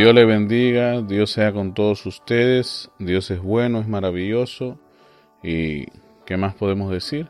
[0.00, 4.80] Dios le bendiga, Dios sea con todos ustedes, Dios es bueno, es maravilloso
[5.42, 5.84] y
[6.24, 7.28] ¿qué más podemos decir?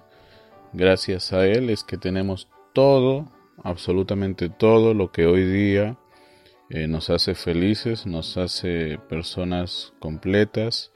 [0.73, 3.29] Gracias a Él es que tenemos todo,
[3.65, 5.99] absolutamente todo lo que hoy día
[6.69, 10.93] eh, nos hace felices, nos hace personas completas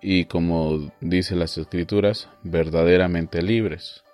[0.00, 4.04] y como dice las escrituras, verdaderamente libres.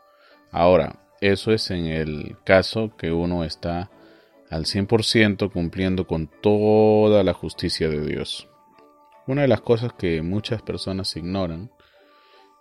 [0.51, 3.93] Ahora, eso es en el caso que uno está
[4.51, 8.49] al 100% cumpliendo con toda la justicia de Dios.
[9.27, 11.71] Una de las cosas que muchas personas ignoran,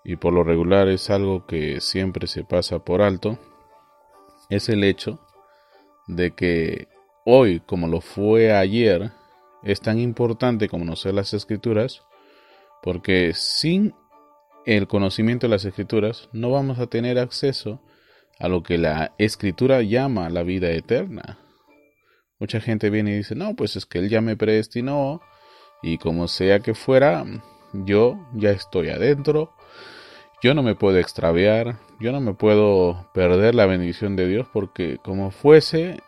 [0.03, 3.39] y por lo regular es algo que siempre se pasa por alto,
[4.49, 5.19] es el hecho
[6.07, 6.87] de que
[7.25, 9.11] hoy, como lo fue ayer,
[9.63, 12.03] es tan importante conocer las escrituras,
[12.81, 13.93] porque sin
[14.65, 17.81] el conocimiento de las escrituras no vamos a tener acceso
[18.37, 21.39] a lo que la escritura llama la vida eterna.
[22.39, 25.21] Mucha gente viene y dice, no, pues es que Él ya me predestinó
[25.81, 27.25] y como sea que fuera,
[27.73, 29.53] yo ya estoy adentro,
[30.41, 34.99] yo no me puedo extraviar, yo no me puedo perder la bendición de Dios porque
[35.03, 36.01] como fuese,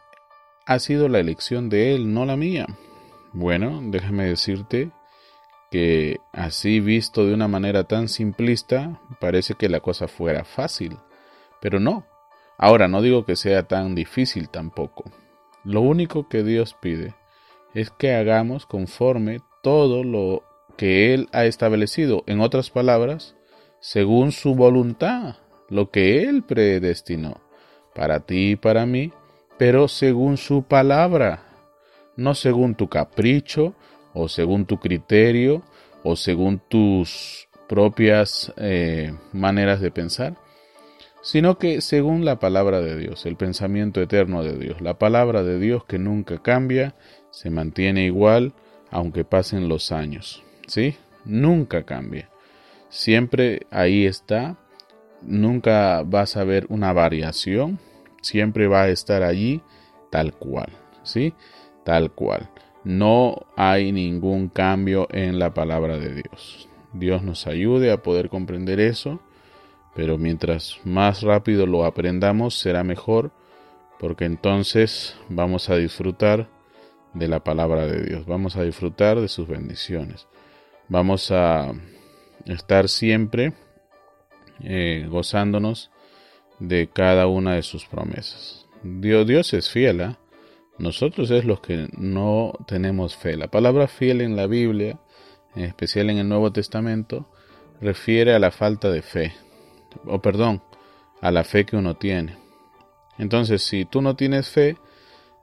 [0.65, 2.65] ha sido la elección de Él, no la mía.
[3.33, 4.91] Bueno, déjame decirte
[5.69, 10.97] que así visto de una manera tan simplista, parece que la cosa fuera fácil,
[11.61, 12.05] pero no.
[12.57, 15.11] Ahora no digo que sea tan difícil tampoco.
[15.63, 17.13] Lo único que Dios pide
[17.73, 20.43] es que hagamos conforme todo lo
[20.77, 22.23] que Él ha establecido.
[22.27, 23.35] En otras palabras,
[23.79, 25.35] según su voluntad,
[25.69, 27.41] lo que Él predestinó
[27.93, 29.11] para ti y para mí,
[29.57, 31.43] pero según su palabra,
[32.15, 33.75] no según tu capricho
[34.13, 35.63] o según tu criterio
[36.03, 40.35] o según tus propias eh, maneras de pensar,
[41.21, 45.59] sino que según la palabra de Dios, el pensamiento eterno de Dios, la palabra de
[45.59, 46.95] Dios que nunca cambia,
[47.29, 48.53] se mantiene igual
[48.89, 50.95] aunque pasen los años, ¿sí?
[51.23, 52.29] Nunca cambia.
[52.89, 54.57] Siempre ahí está,
[55.21, 57.79] nunca vas a ver una variación,
[58.21, 59.61] siempre va a estar allí
[60.09, 60.69] tal cual,
[61.03, 61.33] ¿sí?
[61.85, 62.49] Tal cual.
[62.83, 66.67] No hay ningún cambio en la palabra de Dios.
[66.93, 69.21] Dios nos ayude a poder comprender eso
[69.95, 73.31] pero mientras más rápido lo aprendamos será mejor,
[73.99, 76.49] porque entonces vamos a disfrutar
[77.13, 80.27] de la palabra de Dios, vamos a disfrutar de sus bendiciones,
[80.87, 81.73] vamos a
[82.45, 83.53] estar siempre
[84.63, 85.91] eh, gozándonos
[86.59, 88.67] de cada una de sus promesas.
[88.83, 90.19] Dios, es fiel, ¿ah?
[90.79, 93.37] nosotros es los que no tenemos fe.
[93.37, 94.99] La palabra fiel en la Biblia,
[95.55, 97.29] en especial en el Nuevo Testamento,
[97.81, 99.33] refiere a la falta de fe
[100.05, 100.61] o perdón,
[101.21, 102.37] a la fe que uno tiene.
[103.17, 104.77] Entonces, si tú no tienes fe,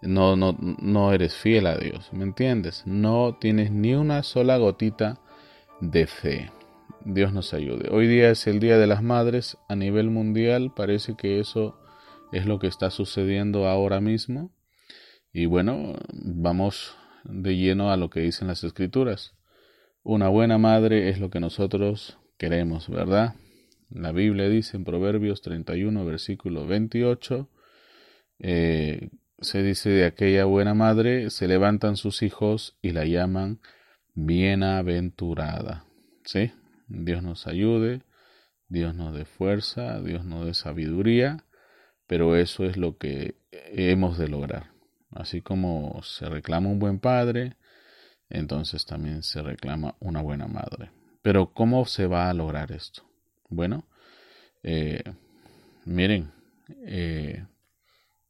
[0.02, 2.82] no, no, no eres fiel a Dios, ¿me entiendes?
[2.86, 5.20] No tienes ni una sola gotita
[5.80, 6.50] de fe.
[7.04, 7.88] Dios nos ayude.
[7.90, 10.72] Hoy día es el Día de las Madres a nivel mundial.
[10.74, 11.78] Parece que eso
[12.32, 14.50] es lo que está sucediendo ahora mismo.
[15.32, 19.34] Y bueno, vamos de lleno a lo que dicen las escrituras.
[20.02, 23.34] Una buena madre es lo que nosotros queremos, ¿verdad?
[23.90, 27.48] La Biblia dice en Proverbios 31, versículo 28,
[28.40, 29.08] eh,
[29.40, 33.60] se dice de aquella buena madre, se levantan sus hijos y la llaman
[34.14, 35.86] bienaventurada.
[36.24, 36.52] ¿Sí?
[36.86, 38.02] Dios nos ayude,
[38.68, 41.44] Dios nos dé fuerza, Dios nos dé sabiduría,
[42.06, 44.72] pero eso es lo que hemos de lograr.
[45.10, 47.56] Así como se reclama un buen padre,
[48.28, 50.90] entonces también se reclama una buena madre.
[51.22, 53.07] Pero ¿cómo se va a lograr esto?
[53.48, 53.84] Bueno,
[54.62, 55.02] eh,
[55.84, 56.32] miren,
[56.84, 57.44] eh,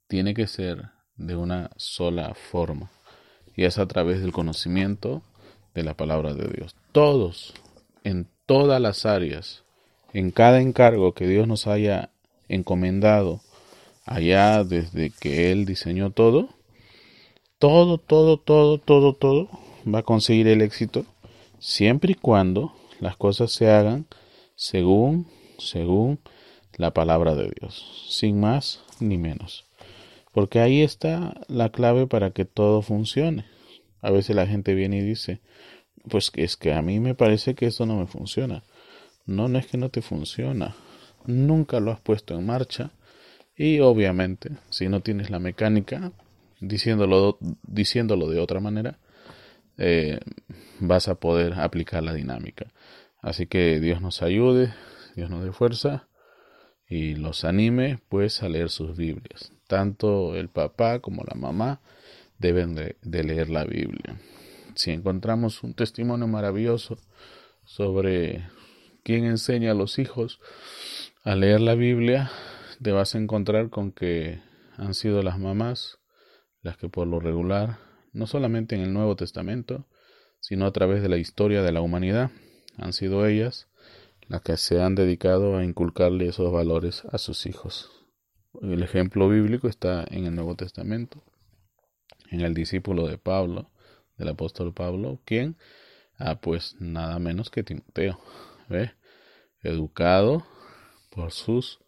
[0.07, 2.91] tiene que ser de una sola forma
[3.57, 5.23] y es a través del conocimiento
[5.75, 6.77] de la palabra de Dios.
[6.93, 7.55] Todos,
[8.05, 9.65] en todas las áreas,
[10.13, 12.11] en cada encargo que Dios nos haya
[12.49, 13.41] encomendado,
[14.07, 16.49] allá desde que Él diseñó todo,
[17.59, 19.49] todo, todo, todo, todo, todo
[19.93, 21.05] va a conseguir el éxito
[21.59, 24.07] siempre y cuando las cosas se hagan
[24.59, 25.29] según,
[25.59, 26.19] según
[26.77, 29.67] la palabra de Dios, sin más ni menos.
[30.33, 33.47] Porque ahí está la clave para que todo funcione.
[34.03, 35.41] A veces la gente viene y dice,
[36.09, 38.65] pues es que a mí me parece que esto no me funciona.
[39.27, 40.75] No, no es que no te funciona.
[41.25, 42.91] Nunca lo has puesto en marcha.
[43.57, 46.13] Y obviamente, si no tienes la mecánica,
[46.61, 48.99] diciéndolo, diciéndolo de otra manera,
[49.77, 50.19] eh,
[50.81, 52.67] vas a poder aplicar la dinámica.
[53.29, 54.73] Así que Dios nos ayude,
[55.15, 56.09] Dios nos dé fuerza
[56.89, 59.53] y los anime pues a leer sus Biblias.
[59.67, 61.83] Tanto el papá como la mamá
[62.39, 64.19] deben de, leer la Biblia.
[64.77, 66.97] Si encontramos un testimonio maravilloso
[67.67, 68.49] sobre
[69.05, 70.41] quién enseña a los hijos
[71.23, 72.31] a leer la Biblia,
[72.83, 74.41] te vas a encontrar con que
[74.79, 75.99] han sido las mamás
[76.63, 77.77] las que por lo regular,
[78.15, 79.87] no solamente en el Nuevo Testamento,
[80.41, 82.31] sino a través de la historia de la humanidad,
[82.79, 83.69] han sido ellas
[84.29, 87.91] las que se han dedicado a inculcarle esos valores a sus hijos.
[88.61, 91.23] El ejemplo bíblico está en el Nuevo Testamento,
[92.31, 93.71] en el discípulo de Pablo,
[94.17, 95.57] del apóstol Pablo, quien,
[96.19, 98.19] ah, pues nada menos que Timoteo,
[98.69, 98.93] ¿ve?
[99.63, 100.47] educado
[101.11, 101.81] por sus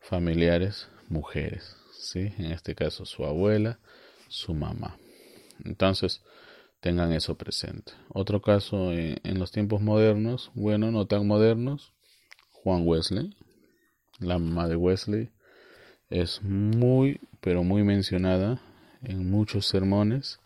[0.00, 2.32] familiares mujeres, ¿sí?
[2.38, 3.78] En este caso su abuela,
[4.28, 4.98] su mamá.
[5.64, 6.22] Entonces,
[6.80, 7.92] tengan eso presente.
[8.08, 11.92] Otro caso en, en los tiempos modernos, bueno, no tan modernos,
[12.50, 13.36] Juan Wesley,
[14.18, 15.30] la mamá de Wesley,
[16.10, 18.60] es muy, pero muy mencionada
[19.02, 20.40] en muchos sermones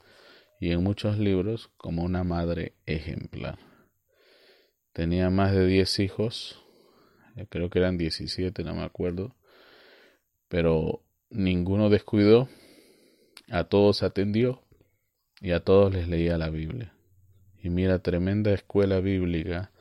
[0.61, 3.59] y en muchos libros como una madre ejemplar.
[4.93, 6.63] Tenía más de 10 hijos,
[7.37, 9.35] eh, creo que eran 17, no me acuerdo,
[10.49, 12.49] pero ninguno descuidó,
[13.51, 14.63] a todos atendió
[15.43, 16.93] y a todos les leía la Biblia.
[17.63, 19.73] Y mira, tremenda escuela bíblica,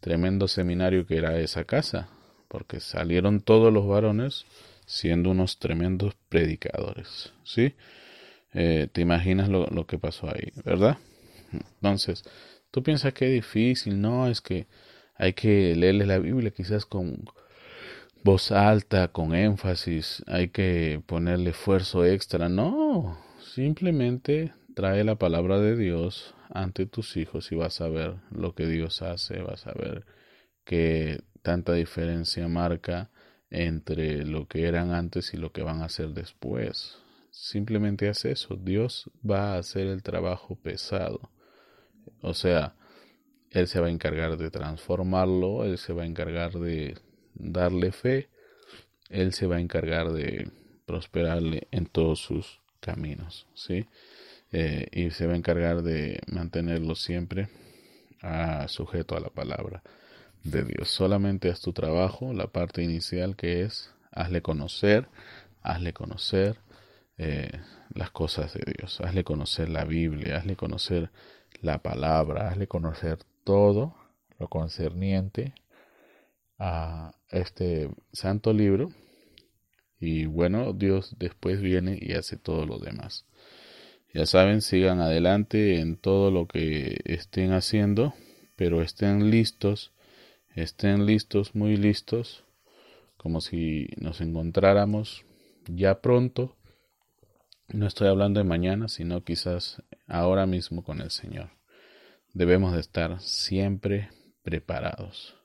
[0.00, 2.08] tremendo seminario que era esa casa,
[2.46, 4.46] porque salieron todos los varones
[4.86, 7.74] siendo unos tremendos predicadores, ¿sí?
[8.54, 10.96] Eh, te imaginas lo, lo, que pasó ahí, ¿verdad?
[11.52, 12.22] Entonces,
[12.70, 14.66] tú piensas que es difícil, no, es que
[15.14, 17.24] hay que leerle la Biblia quizás con
[18.24, 23.18] voz alta, con énfasis, hay que ponerle esfuerzo extra, no,
[23.54, 28.64] simplemente trae la palabra de Dios ante tus hijos y vas a ver lo que
[28.68, 30.06] Dios hace, vas a ver
[30.64, 33.10] que tanta diferencia marca
[33.50, 36.96] entre lo que eran antes y lo que van a hacer después.
[37.32, 38.54] Simplemente hace eso.
[38.54, 41.28] Dios va a hacer el trabajo pesado.
[42.22, 42.76] O sea,
[43.50, 46.96] Él se va a encargar de transformarlo, Él se va a encargar de
[47.34, 48.28] darle fe,
[49.10, 50.52] Él se va a encargar de
[50.86, 53.84] prosperarle en todos sus caminos, ¿sí?
[54.52, 57.48] Eh, y se va a encargar de mantenerlo siempre
[58.22, 59.82] ah, sujeto a la palabra
[60.42, 60.88] de Dios.
[60.88, 65.08] Solamente haz tu trabajo, la parte inicial que es hazle conocer,
[65.62, 66.56] hazle conocer
[67.18, 67.60] eh,
[67.94, 71.10] las cosas de Dios, hazle conocer la Biblia, hazle conocer
[71.60, 73.94] la palabra, hazle conocer todo
[74.38, 75.52] lo concerniente
[76.58, 78.90] a este santo libro
[80.00, 83.27] y bueno, Dios después viene y hace todo lo demás.
[84.12, 88.14] Ya saben, sigan adelante en todo lo que estén haciendo,
[88.56, 89.92] pero estén listos
[90.62, 92.44] estén listos, muy listos,
[93.16, 95.24] como si nos encontráramos
[95.66, 96.56] ya pronto.
[97.68, 101.50] No estoy hablando de mañana, sino quizás ahora mismo con el Señor.
[102.32, 104.10] Debemos de estar siempre
[104.42, 105.36] preparados,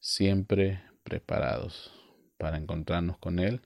[0.00, 1.92] siempre preparados
[2.36, 3.62] para encontrarnos con Él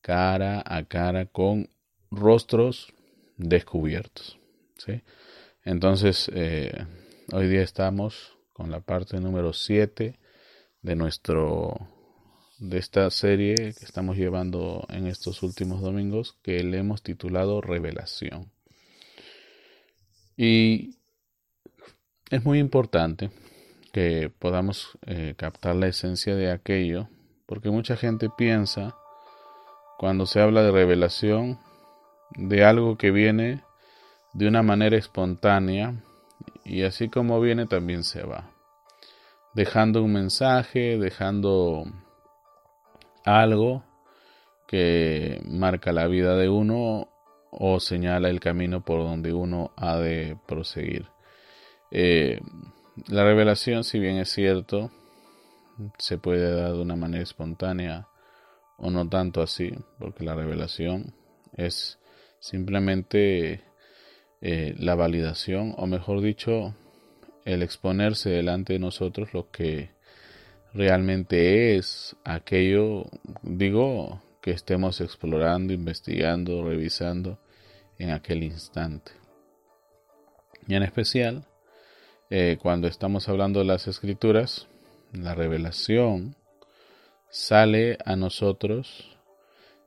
[0.00, 1.68] cara a cara con
[2.10, 2.94] rostros
[3.40, 4.38] descubiertos.
[4.76, 5.02] ¿sí?
[5.64, 6.86] Entonces, eh,
[7.32, 10.18] hoy día estamos con la parte número 7
[10.82, 11.88] de nuestro
[12.58, 18.52] de esta serie que estamos llevando en estos últimos domingos que le hemos titulado Revelación.
[20.36, 20.98] Y
[22.30, 23.30] es muy importante
[23.92, 27.08] que podamos eh, captar la esencia de aquello,
[27.46, 28.94] porque mucha gente piensa,
[29.98, 31.58] cuando se habla de revelación,
[32.36, 33.62] de algo que viene
[34.32, 35.94] de una manera espontánea,
[36.64, 38.50] y así como viene también se va.
[39.54, 41.84] Dejando un mensaje, dejando
[43.24, 43.82] algo
[44.68, 47.08] que marca la vida de uno
[47.50, 51.08] o señala el camino por donde uno ha de proseguir.
[51.90, 52.40] Eh,
[53.08, 54.90] la revelación, si bien es cierto,
[55.98, 58.06] se puede dar de una manera espontánea
[58.76, 61.14] o no tanto así, porque la revelación
[61.56, 61.99] es
[62.40, 63.62] simplemente
[64.40, 66.74] eh, la validación, o mejor dicho,
[67.44, 69.90] el exponerse delante de nosotros lo que
[70.72, 73.04] realmente es aquello,
[73.42, 77.38] digo, que estemos explorando, investigando, revisando
[77.98, 79.12] en aquel instante.
[80.66, 81.46] Y en especial,
[82.30, 84.68] eh, cuando estamos hablando de las escrituras,
[85.12, 86.36] la revelación
[87.28, 89.18] sale a nosotros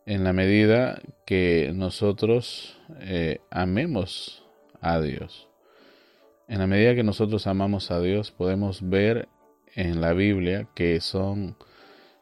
[0.05, 4.43] en la medida que nosotros eh, amemos
[4.81, 5.47] a Dios.
[6.47, 9.29] En la medida que nosotros amamos a Dios, podemos ver
[9.75, 11.55] en la Biblia que son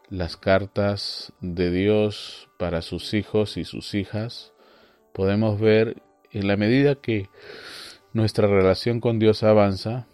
[0.10, 4.54] las cartas de Dios para sus hijos y sus hijas.
[5.14, 7.30] Podemos ver en la medida que
[8.14, 10.08] nuestra relación con Dios avanza,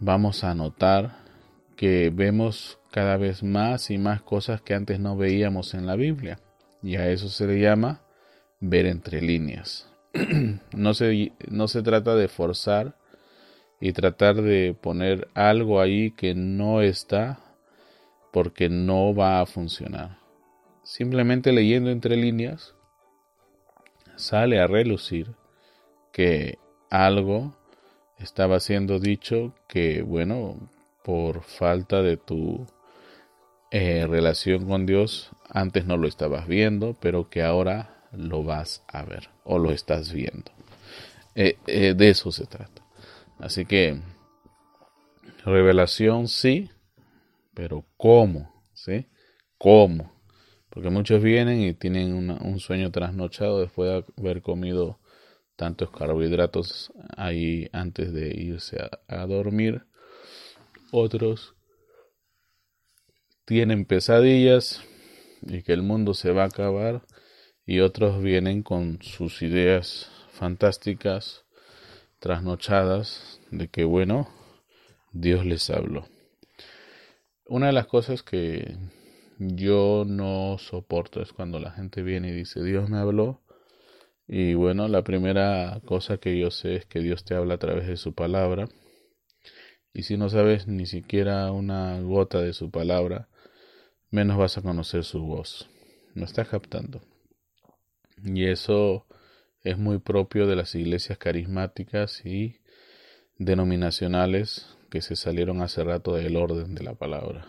[0.00, 1.24] vamos a notar
[1.76, 6.38] que vemos cada vez más y más cosas que antes no veíamos en la Biblia.
[6.84, 8.02] Y a eso se le llama
[8.60, 9.90] ver entre líneas.
[10.76, 12.94] no, se, no se trata de forzar
[13.80, 17.40] y tratar de poner algo ahí que no está
[18.32, 20.18] porque no va a funcionar.
[20.82, 22.74] Simplemente leyendo entre líneas
[24.16, 25.34] sale a relucir
[26.12, 26.58] que
[26.90, 27.56] algo
[28.18, 30.68] estaba siendo dicho que, bueno,
[31.02, 32.66] por falta de tu
[33.70, 39.04] eh, relación con Dios, antes no lo estabas viendo, pero que ahora lo vas a
[39.04, 40.52] ver o lo estás viendo.
[41.34, 42.84] Eh, eh, de eso se trata.
[43.38, 43.98] Así que,
[45.44, 46.70] revelación sí,
[47.54, 48.52] pero ¿cómo?
[48.74, 49.06] ¿Sí?
[49.56, 50.12] ¿Cómo?
[50.68, 54.98] Porque muchos vienen y tienen un sueño trasnochado después de haber comido
[55.56, 59.86] tantos carbohidratos ahí antes de irse a dormir
[60.90, 61.54] otros
[63.44, 64.80] tienen pesadillas
[65.46, 67.02] y que el mundo se va a acabar
[67.66, 71.44] y otros vienen con sus ideas fantásticas
[72.18, 74.28] trasnochadas de que bueno,
[75.12, 76.06] Dios les habló.
[77.46, 78.76] Una de las cosas que
[79.38, 83.42] yo no soporto es cuando la gente viene y dice Dios me habló
[84.26, 87.86] y bueno, la primera cosa que yo sé es que Dios te habla a través
[87.86, 88.68] de su palabra
[89.92, 93.28] y si no sabes ni siquiera una gota de su palabra,
[94.14, 95.68] menos vas a conocer su voz.
[96.14, 97.02] ¿Me estás captando?
[98.24, 99.06] Y eso
[99.64, 102.60] es muy propio de las iglesias carismáticas y
[103.38, 107.44] denominacionales que se salieron hace rato del orden de la palabra.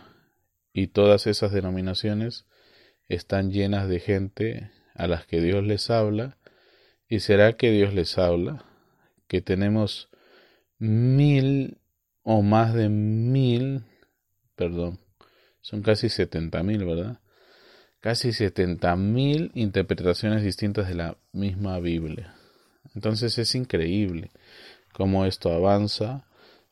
[0.72, 2.46] Y todas esas denominaciones
[3.08, 6.36] están llenas de gente a las que Dios les habla.
[7.08, 8.64] ¿Y será que Dios les habla?
[9.28, 10.08] Que tenemos
[10.80, 11.78] mil
[12.24, 13.84] o más de mil,
[14.56, 14.98] perdón,
[15.66, 17.18] son casi setenta mil, ¿verdad?
[17.98, 22.36] Casi setenta mil interpretaciones distintas de la misma Biblia.
[22.94, 24.30] Entonces es increíble
[24.92, 26.24] cómo esto avanza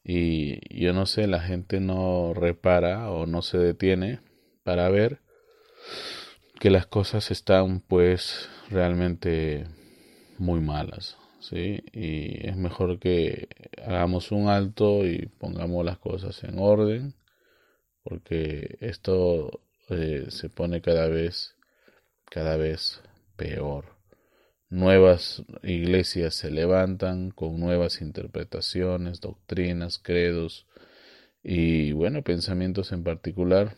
[0.04, 4.20] y yo no sé, la gente no repara o no se detiene
[4.62, 5.18] para ver
[6.60, 9.66] que las cosas están pues realmente
[10.38, 11.16] muy malas.
[11.40, 11.82] ¿sí?
[11.92, 13.48] Y es mejor que
[13.84, 17.12] hagamos un alto y pongamos las cosas en orden,
[18.04, 21.56] porque esto eh, se pone cada vez,
[22.26, 23.02] cada vez
[23.36, 23.96] peor.
[24.70, 30.66] Nuevas iglesias se levantan con nuevas interpretaciones, doctrinas, credos
[31.42, 33.76] y bueno, pensamientos en particular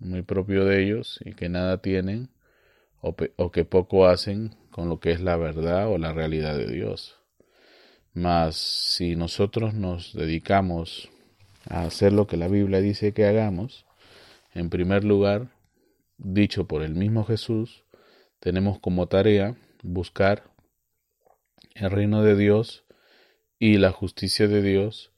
[0.00, 2.30] muy propio de ellos y que nada tienen
[3.02, 7.16] o, que poco hacen con lo que es la verdad o la realidad de Dios.
[8.12, 11.10] Mas si nosotros nos dedicamos
[11.70, 13.86] hacer lo que la Biblia dice que hagamos,
[14.52, 15.48] en primer lugar,
[16.18, 17.84] dicho por el mismo Jesús,
[18.40, 20.50] tenemos como tarea buscar
[21.74, 22.84] el reino de Dios
[23.58, 25.12] y la justicia de Dios,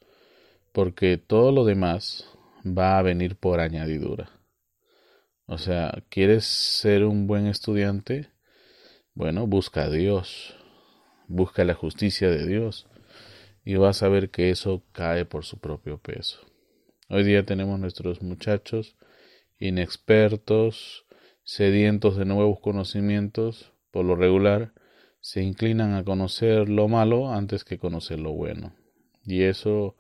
[0.73, 2.29] porque todo lo demás
[2.67, 4.31] va a venir por añadidura.
[5.47, 8.29] O sea, ¿quieres ser un buen estudiante?
[9.15, 10.55] Bueno, busca a Dios,
[11.29, 12.87] busca la justicia de Dios
[13.65, 16.41] y vas a ver que eso cae por su propio peso.
[17.09, 18.97] Hoy día tenemos nuestros muchachos
[19.59, 21.07] inexpertos,
[21.45, 24.73] sedientos de nuevos conocimientos, por lo regular,
[25.21, 28.75] se inclinan a conocer lo malo antes que conocer lo bueno.
[29.25, 29.97] Y eso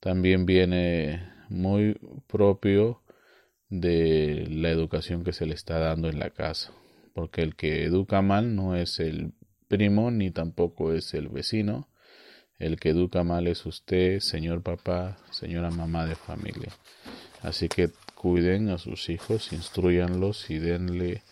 [0.00, 3.02] también viene muy propio
[3.68, 6.72] de la educación que se le está dando en la casa,
[7.14, 9.32] porque el que educa mal no es el
[9.68, 11.87] primo ni tampoco es el vecino,
[12.58, 16.72] el que educa mal es usted, señor papá, señora mamá de familia.
[17.42, 21.22] Así que cuiden a sus hijos, instruyanlos y denle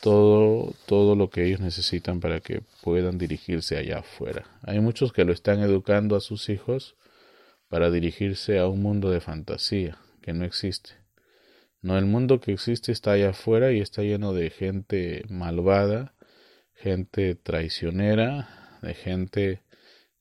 [0.00, 4.44] todo, todo lo que ellos necesitan para que puedan dirigirse allá afuera.
[4.62, 6.96] Hay muchos que lo están educando a sus hijos
[7.68, 10.90] para dirigirse a un mundo de fantasía que no existe.
[11.82, 16.14] No, el mundo que existe está allá afuera y está lleno de gente malvada,
[16.74, 19.62] gente traicionera, de gente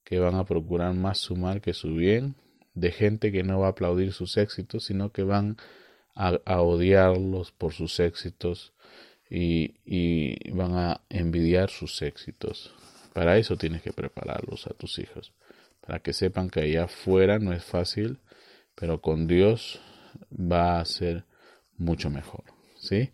[0.09, 2.33] que van a procurar más su mal que su bien,
[2.73, 5.57] de gente que no va a aplaudir sus éxitos, sino que van
[6.15, 8.73] a, odiarlos por sus éxitos
[9.29, 12.73] y, van a envidiar sus éxitos.
[13.13, 15.31] Para eso tienes que prepararlos a tus hijos,
[15.79, 18.17] para que sepan que allá afuera no es fácil,
[18.73, 19.79] pero con Dios
[20.33, 21.23] va a ser
[21.77, 22.45] mucho mejor,
[22.79, 23.11] ¿sí?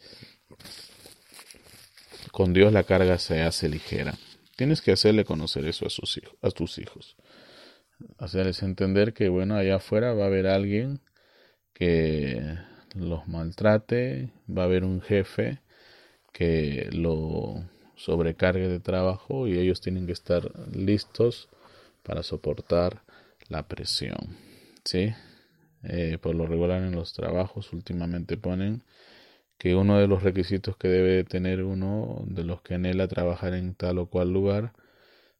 [2.31, 4.17] Con Dios la carga se hace ligera.
[4.55, 7.15] Tienes que hacerle conocer eso a, sus hijos, a tus hijos.
[8.17, 11.01] hacerles entender que, bueno, allá afuera va a haber alguien
[11.74, 12.57] que
[12.93, 15.59] los maltrate, va a haber un jefe
[16.31, 17.63] que lo
[17.95, 21.50] sobrecargue de trabajo y ellos tienen que estar listos
[22.03, 23.03] para soportar
[23.50, 24.38] la presión.
[24.83, 25.13] ¿sí?
[25.83, 28.83] Eh, por lo regular en los trabajos últimamente ponen
[29.57, 33.75] que uno de los requisitos que debe tener uno de los que anhela trabajar en
[33.75, 34.74] tal o cual lugar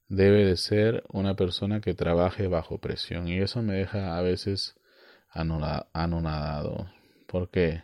[0.08, 3.28] debe de ser una persona que trabaje bajo presión.
[3.28, 4.76] Y eso me deja a veces
[5.30, 6.90] anonadado.
[7.28, 7.84] Porque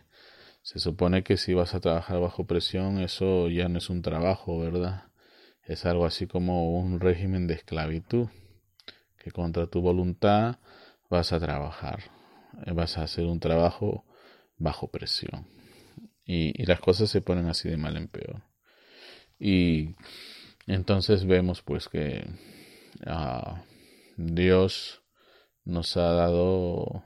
[0.62, 4.60] se supone que si vas a trabajar bajo presión eso ya no es un trabajo
[4.60, 5.06] verdad
[5.64, 8.28] es algo así como un régimen de esclavitud
[9.18, 10.58] que contra tu voluntad
[11.10, 12.04] vas a trabajar
[12.64, 14.04] eh, vas a hacer un trabajo
[14.56, 15.46] bajo presión
[16.32, 18.42] y, las cosas se ponen así de mal en peor.
[19.38, 19.96] Y
[20.66, 22.24] entonces vemos pues que
[23.06, 23.64] ah,
[24.16, 25.02] Dios
[25.64, 27.04] nos ha dado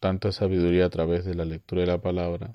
[0.00, 2.54] tanta sabiduría a través de la lectura de la palabra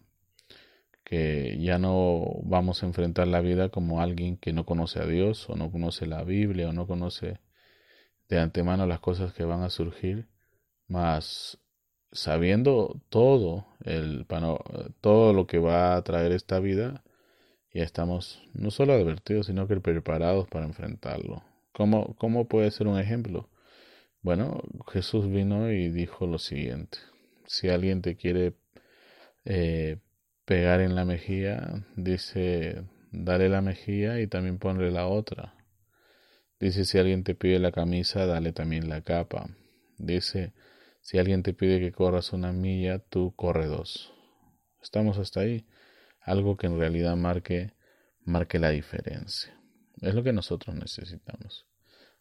[1.03, 5.49] que ya no vamos a enfrentar la vida como alguien que no conoce a Dios
[5.49, 7.39] o no conoce la Biblia o no conoce
[8.27, 10.27] de antemano las cosas que van a surgir,
[10.89, 11.59] más
[12.11, 14.25] sabiendo todo el
[15.01, 17.03] todo lo que va a traer esta vida
[17.73, 21.43] ya estamos no solo advertidos sino que preparados para enfrentarlo.
[21.73, 23.49] Cómo cómo puede ser un ejemplo
[24.21, 26.97] bueno Jesús vino y dijo lo siguiente.
[27.45, 28.53] Si alguien te quiere
[29.45, 29.97] eh,
[30.45, 35.53] pegar en la mejilla dice dale la mejilla y también ponle la otra
[36.59, 39.49] dice si alguien te pide la camisa dale también la capa
[39.97, 40.53] dice
[41.07, 44.13] si alguien te pide que corras una milla, tú corre dos.
[44.81, 45.65] Estamos hasta ahí.
[46.19, 47.71] Algo que en realidad marque,
[48.25, 49.57] marque la diferencia.
[50.01, 51.65] Es lo que nosotros necesitamos.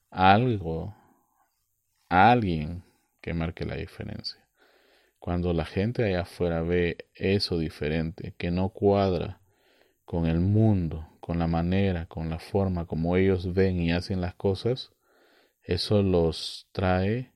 [0.08, 0.94] Algo,
[2.08, 2.84] alguien
[3.20, 4.46] que marque la diferencia.
[5.18, 9.40] Cuando la gente allá afuera ve eso diferente, que no cuadra
[10.04, 14.36] con el mundo, con la manera, con la forma como ellos ven y hacen las
[14.36, 14.92] cosas,
[15.64, 17.32] eso los trae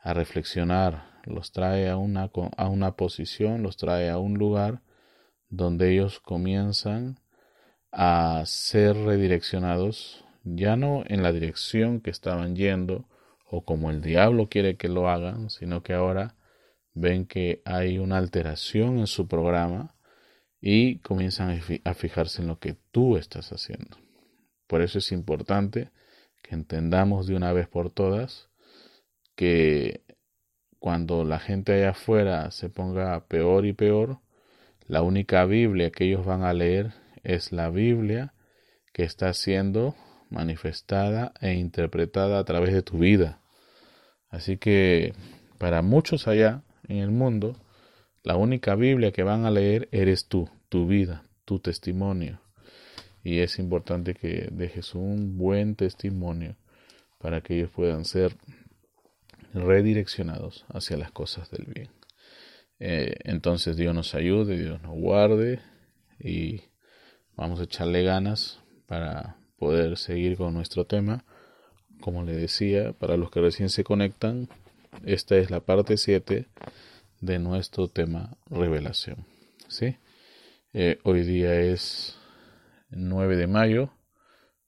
[0.00, 4.82] a reflexionar, los trae a una, a una posición, los trae a un lugar
[5.48, 7.20] donde ellos comienzan
[7.90, 13.08] a ser redireccionados, ya no en la dirección que estaban yendo
[13.50, 16.34] o como el diablo quiere que lo hagan, sino que ahora
[16.94, 19.94] ven que hay una alteración en su programa
[20.60, 23.96] y comienzan a fijarse en lo que tú estás haciendo.
[24.66, 25.90] Por eso es importante
[26.42, 28.47] que entendamos de una vez por todas
[29.38, 30.00] que
[30.80, 34.18] cuando la gente allá afuera se ponga peor y peor,
[34.88, 38.34] la única Biblia que ellos van a leer es la Biblia
[38.92, 39.94] que está siendo
[40.28, 43.40] manifestada e interpretada a través de tu vida.
[44.28, 45.14] Así que
[45.56, 47.54] para muchos allá en el mundo,
[48.24, 52.40] la única Biblia que van a leer eres tú, tu vida, tu testimonio.
[53.22, 56.56] Y es importante que dejes un buen testimonio
[57.18, 58.34] para que ellos puedan ser
[59.54, 61.90] redireccionados hacia las cosas del bien.
[62.80, 65.60] Eh, entonces Dios nos ayude, Dios nos guarde
[66.20, 66.62] y
[67.36, 71.24] vamos a echarle ganas para poder seguir con nuestro tema.
[72.00, 74.48] Como le decía, para los que recién se conectan,
[75.04, 76.46] esta es la parte 7
[77.20, 79.26] de nuestro tema revelación.
[79.68, 79.96] ¿sí?
[80.72, 82.16] Eh, hoy día es
[82.90, 83.90] 9 de mayo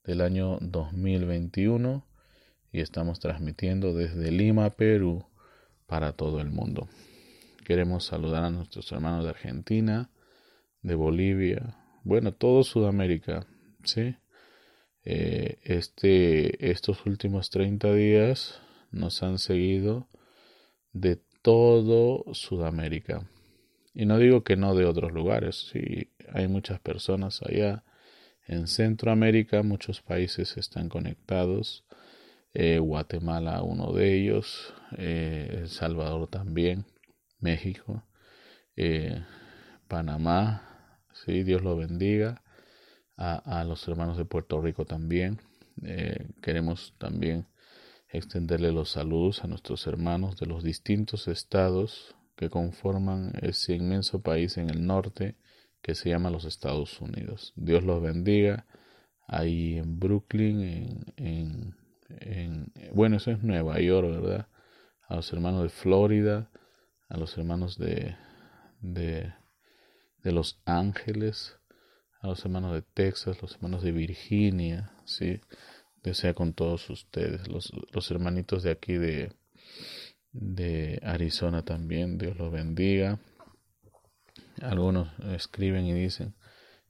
[0.05, 2.05] del año 2021
[2.73, 5.25] y estamos transmitiendo desde Lima, Perú,
[5.87, 6.89] para todo el mundo.
[7.65, 10.11] Queremos saludar a nuestros hermanos de Argentina,
[10.83, 13.47] de Bolivia, bueno, todo Sudamérica,
[13.85, 14.17] ¿sí?
[15.05, 20.09] Eh, este, estos últimos 30 días nos han seguido
[20.93, 23.29] de todo Sudamérica.
[23.95, 25.73] Y no digo que no de otros lugares,
[26.33, 27.85] hay muchas personas allá.
[28.47, 31.85] En Centroamérica muchos países están conectados
[32.53, 36.85] eh, Guatemala uno de ellos, eh, El Salvador también,
[37.39, 38.05] México,
[38.77, 39.25] eh,
[39.89, 42.43] Panamá, sí, Dios lo bendiga,
[43.17, 45.41] a, los hermanos de Puerto Rico también.
[46.41, 47.47] queremos también
[48.09, 54.57] extenderle los saludos a nuestros hermanos de los distintos estados que conforman ese inmenso país
[54.57, 55.37] en el norte
[55.83, 57.53] que se llama los Estados Unidos.
[57.57, 58.67] Dios los bendiga
[59.27, 61.75] ahí en Brooklyn, en
[62.21, 64.49] en, bueno, eso es Nueva York, ¿verdad?
[65.09, 66.51] A los hermanos de Florida,
[67.09, 68.17] a los hermanos de,
[68.81, 69.33] de,
[70.23, 71.59] Los Ángeles,
[72.21, 75.41] a los hermanos de Texas, los hermanos de Virginia, ¿sí?
[76.03, 79.33] Desea con todos ustedes, los, los hermanitos de aquí de,
[80.33, 83.19] de Arizona también, Dios los bendiga.
[84.63, 86.35] Algunos escriben y dicen,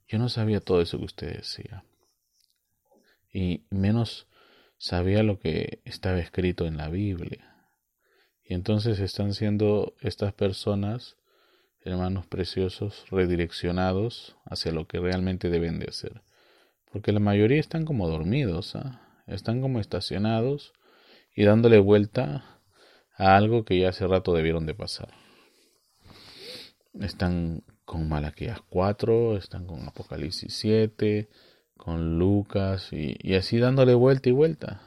[0.07, 1.83] yo no sabía todo eso que usted decía.
[3.33, 4.27] Y menos
[4.81, 7.55] sabía lo que estaba escrito en la Biblia.
[8.43, 11.17] Y entonces están siendo estas personas,
[11.81, 16.23] hermanos preciosos, redireccionados hacia lo que realmente deben de hacer.
[16.91, 19.07] Porque la mayoría están como dormidos, ¿ah?
[19.27, 20.73] están como estacionados
[21.35, 22.59] y dándole vuelta
[23.15, 25.13] a algo que ya hace rato debieron de pasar.
[26.99, 31.29] Están con Malaquías 4, están con Apocalipsis 7,
[31.81, 34.81] con Lucas y, así dándole vuelta y vuelta.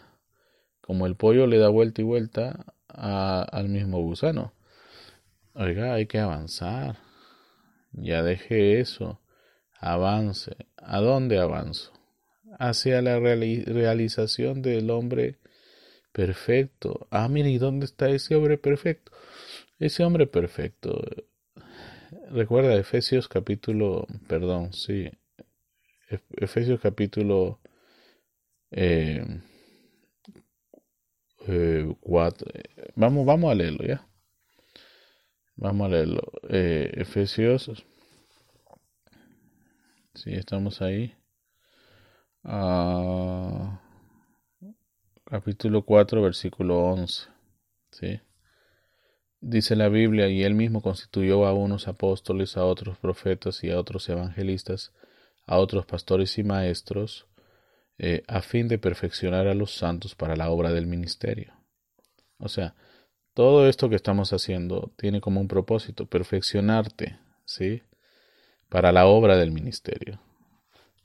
[0.81, 4.53] Como el pollo le da vuelta y vuelta al mismo gusano.
[5.55, 6.99] Oiga, hay que avanzar.
[7.91, 9.21] Ya deje eso.
[9.81, 10.57] Avance.
[10.77, 11.93] ¿A dónde avanzo?
[12.61, 15.41] Hacia la realización del hombre
[16.13, 17.09] perfecto.
[17.11, 19.11] Ah, mire, ¿y dónde está ese hombre perfecto?
[19.81, 21.03] Ese hombre perfecto.
[22.31, 25.11] Recuerda Efesios capítulo, perdón, sí.
[26.37, 27.61] Efesios capítulo
[28.71, 29.25] eh,
[31.47, 31.95] eh,
[32.97, 34.07] Vamos, vamos a leerlo ya.
[35.57, 36.23] Vamos a leerlo.
[36.49, 37.85] Eh, Efesios.
[40.15, 41.15] Sí, estamos ahí.
[42.43, 43.81] Ah,
[45.25, 47.29] capítulo 4, versículo 11.
[47.91, 48.21] ¿sí?
[49.41, 53.79] Dice la Biblia, y él mismo constituyó a unos apóstoles, a otros profetas y a
[53.79, 54.93] otros evangelistas,
[55.47, 57.27] a otros pastores y maestros,
[57.99, 61.55] eh, a fin de perfeccionar a los santos para la obra del ministerio.
[62.39, 62.75] O sea,
[63.35, 67.83] todo esto que estamos haciendo tiene como un propósito, perfeccionarte, ¿sí?
[68.69, 70.21] Para la obra del ministerio.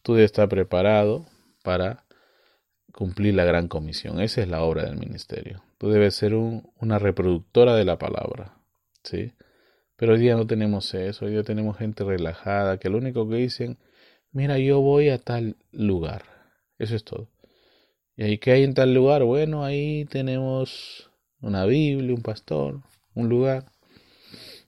[0.01, 1.25] Tú debes estar preparado
[1.63, 2.05] para
[2.93, 4.19] cumplir la gran comisión.
[4.21, 5.63] Esa es la obra del ministerio.
[5.77, 8.57] Tú debes ser una reproductora de la palabra,
[9.03, 9.33] ¿sí?
[9.95, 13.35] Pero hoy día no tenemos eso, hoy día tenemos gente relajada que lo único que
[13.35, 13.77] dicen,
[14.31, 16.23] mira, yo voy a tal lugar.
[16.77, 17.29] Eso es todo.
[18.15, 19.23] ¿Y ahí qué hay en tal lugar?
[19.23, 21.09] Bueno, ahí tenemos
[21.41, 22.81] una Biblia, un pastor,
[23.13, 23.65] un lugar.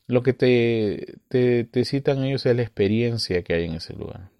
[0.07, 4.31] Lo que te, te, te citan ellos es la experiencia que hay en ese lugar.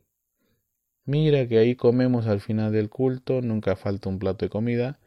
[1.05, 4.99] Mira que ahí comemos al final del culto, nunca falta un plato de comida.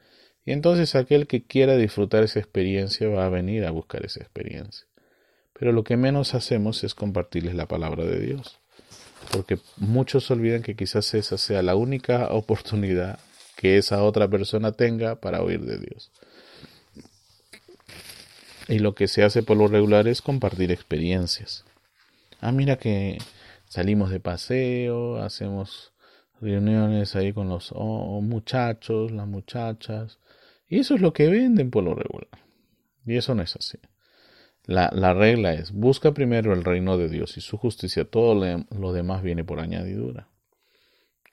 [0.45, 4.87] Y entonces aquel que quiera disfrutar esa experiencia va a venir a buscar esa experiencia.
[5.59, 8.61] Pero lo que menos hacemos es compartirles la palabra de Dios
[9.33, 13.19] porque muchos olvidan que quizás esa sea la única oportunidad
[13.57, 16.11] que esa otra persona tenga para oír de Dios.
[18.69, 21.65] Y lo que se hace por lo regular es compartir experiencias.
[22.41, 23.19] Ah, mira que
[23.69, 25.93] salimos de paseo, hacemos
[26.41, 30.19] reuniones ahí con los muchachos, las muchachas,
[30.69, 32.29] y eso es lo que venden por lo regular.
[33.07, 33.79] Y eso no es así.
[34.67, 38.93] La, la, regla es, busca primero el reino de Dios y su justicia, todo lo
[38.93, 40.29] demás viene por añadidura.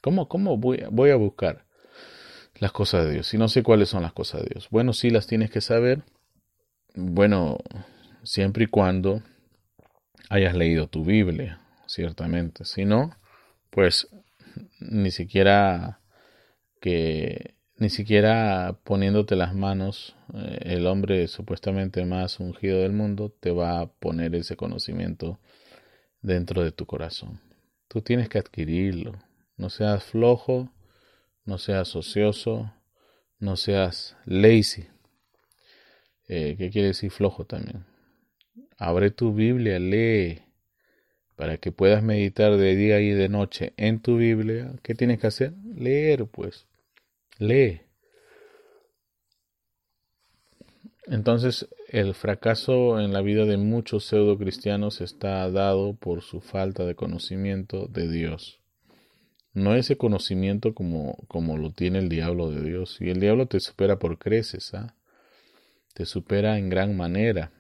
[0.02, 1.66] ¿Cómo, cómo voy, voy a buscar
[2.56, 4.68] las cosas de Dios si no sé cuáles son las cosas de Dios?
[4.70, 6.04] Bueno, sí las tienes que saber,
[6.94, 7.60] bueno,
[8.24, 9.22] siempre y cuando
[10.30, 12.66] hayas leído tu Biblia, ciertamente.
[12.66, 13.16] Si no,
[13.70, 14.08] pues
[14.80, 16.00] ni siquiera
[16.80, 23.50] que ni siquiera poniéndote las manos, eh, el hombre supuestamente más ungido del mundo te
[23.50, 25.40] va a poner ese conocimiento
[26.22, 27.42] dentro de tu corazón.
[27.88, 29.14] Tú tienes que adquirirlo.
[29.58, 30.70] No seas flojo,
[31.44, 32.72] no seas ocioso,
[33.40, 34.86] no seas lazy.
[36.28, 37.86] Eh, ¿Qué quiere decir flojo también?
[38.78, 40.44] Abre tu Biblia, lee,
[41.36, 44.72] para que puedas meditar de día y de noche en tu Biblia.
[44.84, 45.54] ¿Qué tienes que hacer?
[45.76, 46.68] Leer, pues.
[47.42, 47.82] Lee.
[51.08, 56.86] Entonces, el fracaso en la vida de muchos pseudo cristianos está dado por su falta
[56.86, 58.60] de conocimiento de Dios.
[59.54, 63.02] No ese conocimiento como, como lo tiene el diablo de Dios.
[63.02, 64.96] Y el diablo te supera por creces, ¿ah?
[65.96, 67.52] Te supera en gran manera.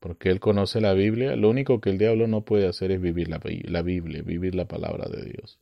[0.00, 1.36] Porque él conoce la Biblia.
[1.36, 4.64] Lo único que el diablo no puede hacer es vivir la, la Biblia, vivir la
[4.64, 5.58] palabra de Dios.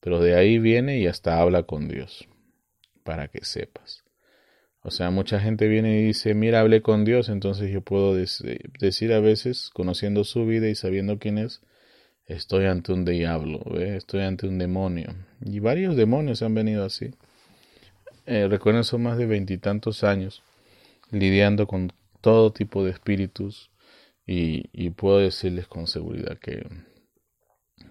[0.00, 2.28] Pero de ahí viene y hasta habla con Dios
[3.06, 4.04] para que sepas.
[4.82, 9.12] O sea, mucha gente viene y dice, mira, hablé con Dios, entonces yo puedo decir
[9.14, 11.62] a veces, conociendo su vida y sabiendo quién es,
[12.26, 15.14] estoy ante un diablo, estoy ante un demonio.
[15.40, 17.14] Y varios demonios han venido así.
[18.26, 20.42] Eh, recuerden, son más de veintitantos años
[21.10, 23.70] lidiando con todo tipo de espíritus
[24.26, 26.66] y, puedo decirles con seguridad que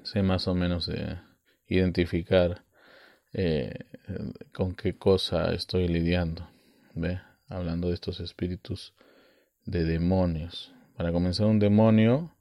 [0.03, 1.17] sé más o menos de
[1.67, 2.65] identificar
[3.37, 3.85] eh,
[4.53, 6.47] con qué cosa estoy lidiando.
[6.93, 7.19] ¿ve?
[7.49, 8.93] hablando de estos espíritus
[9.65, 10.73] de demonios.
[10.95, 12.35] Para comenzar, un demonio,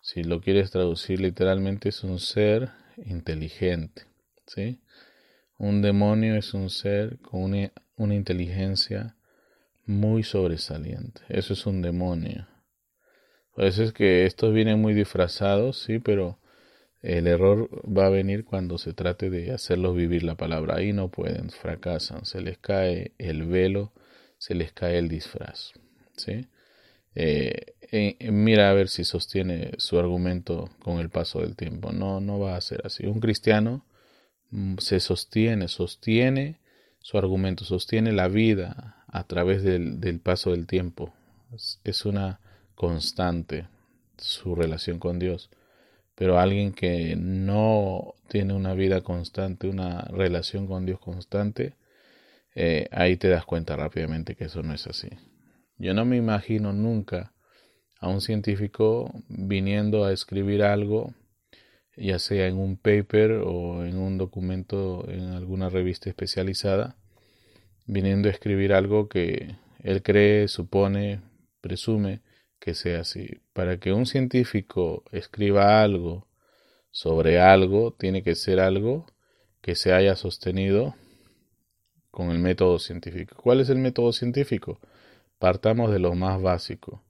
[0.00, 2.70] si lo quieres traducir literalmente, es un ser
[3.04, 4.02] inteligente.
[4.46, 4.80] ¿sí?
[5.58, 9.16] Un demonio es un ser con una, una inteligencia
[9.84, 11.22] muy sobresaliente.
[11.28, 12.46] Eso es un demonio.
[13.54, 16.38] Por eso es que estos vienen muy disfrazados, sí, pero
[17.02, 20.76] el error va a venir cuando se trate de hacerlos vivir la palabra.
[20.76, 23.92] Ahí no pueden, fracasan, se les cae el velo,
[24.38, 25.72] se les cae el disfraz.
[26.16, 26.46] ¿sí?
[27.14, 31.92] Eh, eh, mira a ver si sostiene su argumento con el paso del tiempo.
[31.92, 33.06] No, no va a ser así.
[33.06, 33.84] Un cristiano
[34.50, 36.60] mm, se sostiene, sostiene
[37.00, 41.14] su argumento, sostiene la vida a través del, del paso del tiempo.
[41.84, 42.40] es una
[42.74, 43.68] constante
[44.18, 45.50] su relación con Dios.
[46.18, 51.74] Pero alguien que no tiene una vida constante, una relación con Dios constante,
[52.56, 55.10] eh, ahí te das cuenta rápidamente que eso no es así.
[55.76, 57.32] Yo no me imagino nunca
[58.00, 61.14] a un científico viniendo a escribir algo,
[61.96, 66.96] ya sea en un paper o en un documento en alguna revista especializada,
[67.86, 69.54] viniendo a escribir algo que
[69.84, 71.20] él cree, supone,
[71.60, 72.22] presume
[72.58, 73.40] que sea así.
[73.52, 76.26] Para que un científico escriba algo
[76.90, 79.06] sobre algo, tiene que ser algo
[79.60, 80.94] que se haya sostenido
[82.10, 83.36] con el método científico.
[83.42, 84.80] ¿Cuál es el método científico?
[85.38, 87.04] Partamos de lo más básico,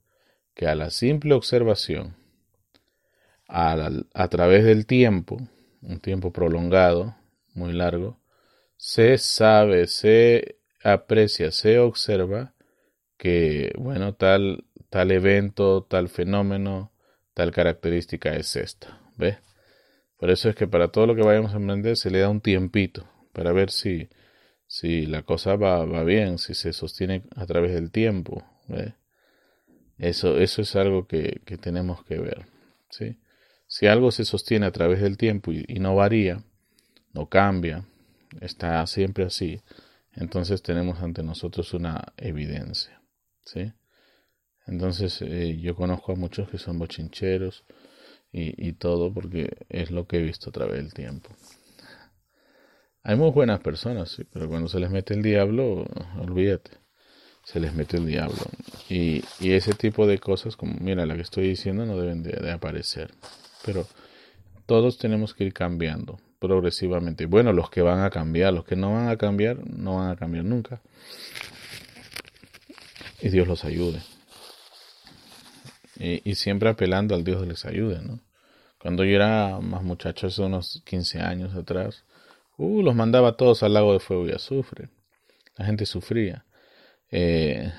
[0.53, 2.15] que a la simple observación,
[3.47, 5.37] a, través del tiempo,
[5.81, 7.15] un tiempo prolongado,
[7.53, 8.19] muy largo,
[8.77, 12.53] se sabe, se aprecia, se observa
[13.17, 16.91] que, bueno, tal tal evento, tal fenómeno,
[17.33, 19.01] tal característica es esta.
[19.15, 19.37] ¿Ves?
[20.17, 22.41] Por eso es que para todo lo que vayamos a emprender se le da un
[22.41, 24.09] tiempito para ver si,
[24.67, 28.43] si la cosa va, va bien, si se sostiene a través del tiempo.
[28.67, 28.93] ¿ves?
[29.97, 32.47] Eso, eso es algo que, que, tenemos que ver.
[32.89, 33.17] ¿sí?
[33.67, 36.43] Si algo se sostiene a través del tiempo y, y no varía,
[37.13, 37.85] no cambia,
[38.41, 39.61] está siempre así,
[40.13, 43.01] entonces tenemos ante nosotros una evidencia.
[43.45, 43.71] ¿sí?
[44.69, 47.63] Entonces eh, yo conozco a muchos que son bochincheros
[48.31, 51.29] y, todo porque es lo que he visto a través del tiempo.
[53.01, 55.87] Hay muy buenas personas, sí, pero cuando se les mete el diablo,
[56.19, 56.69] olvídate,
[57.43, 58.37] se les mete el diablo.
[58.87, 62.33] Y, y ese tipo de cosas, como mira, la que estoy diciendo, no deben de,
[62.33, 63.09] de aparecer.
[63.65, 63.87] Pero
[64.67, 67.25] todos tenemos que ir cambiando progresivamente.
[67.25, 70.15] Bueno, los que van a cambiar, los que no van a cambiar, no van a
[70.15, 70.81] cambiar nunca.
[73.23, 73.99] Y Dios los ayude
[75.99, 78.21] y, siempre apelando al Dios les ayude, ¿no?
[78.79, 82.05] Cuando yo era más muchacho, hace unos 15 años atrás,
[82.57, 84.87] uh, los mandaba todos al lago de fuego y azufre.
[85.57, 86.45] La gente sufría.
[87.11, 87.73] Eh,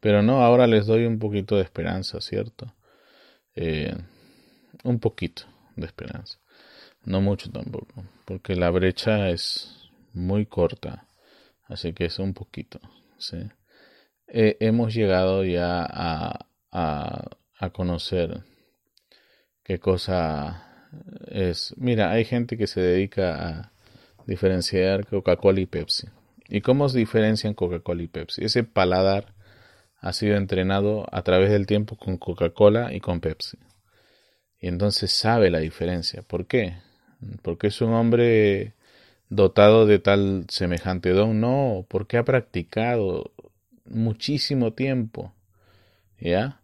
[0.00, 2.74] pero no, ahora les doy un poquito de esperanza, ¿cierto?
[3.54, 3.96] Eh,
[4.82, 5.44] un poquito
[5.76, 6.38] de esperanza.
[7.04, 11.06] No mucho tampoco, porque la brecha es muy corta.
[11.66, 12.78] Así que es un poquito,
[13.16, 13.38] ¿sí?
[14.26, 18.42] Eh, hemos llegado ya a a conocer
[19.62, 20.90] qué cosa
[21.28, 21.74] es.
[21.76, 23.72] Mira, hay gente que se dedica a
[24.26, 26.08] diferenciar Coca-Cola y Pepsi.
[26.48, 28.44] ¿Y cómo se diferencian Coca-Cola y Pepsi?
[28.44, 29.34] Ese paladar
[30.00, 33.58] ha sido entrenado a través del tiempo con Coca-Cola y con Pepsi.
[34.60, 36.22] Y entonces sabe la diferencia.
[36.22, 36.76] ¿Por qué?
[37.42, 38.74] Porque es un hombre
[39.28, 41.40] dotado de tal semejante don.
[41.40, 43.32] No, porque ha practicado
[43.84, 45.34] muchísimo tiempo.
[46.18, 46.60] ¿Ya?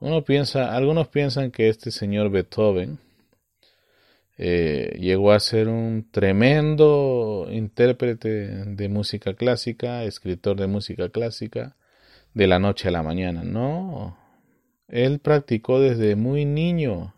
[0.00, 2.98] Uno piensa, algunos piensan que este señor Beethoven
[4.38, 11.76] eh, llegó a ser un tremendo intérprete de música clásica, escritor de música clásica,
[12.32, 13.42] de la noche a la mañana.
[13.44, 14.16] No,
[14.88, 17.14] él practicó desde muy niño,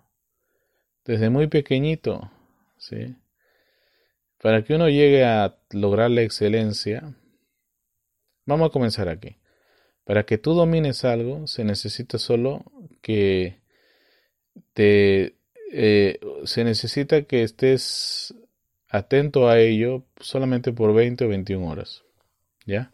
[1.04, 2.32] desde muy pequeñito,
[2.78, 3.14] ¿sí?
[4.42, 7.14] Para que uno llegue a lograr la excelencia,
[8.44, 9.36] vamos a comenzar aquí.
[10.04, 12.64] Para que tú domines algo, se necesita solo
[13.02, 13.60] que
[14.74, 15.36] te
[15.72, 18.34] eh, se necesita que estés
[18.88, 22.04] atento a ello solamente por 20 o 21 horas.
[22.66, 22.92] ¿Ya?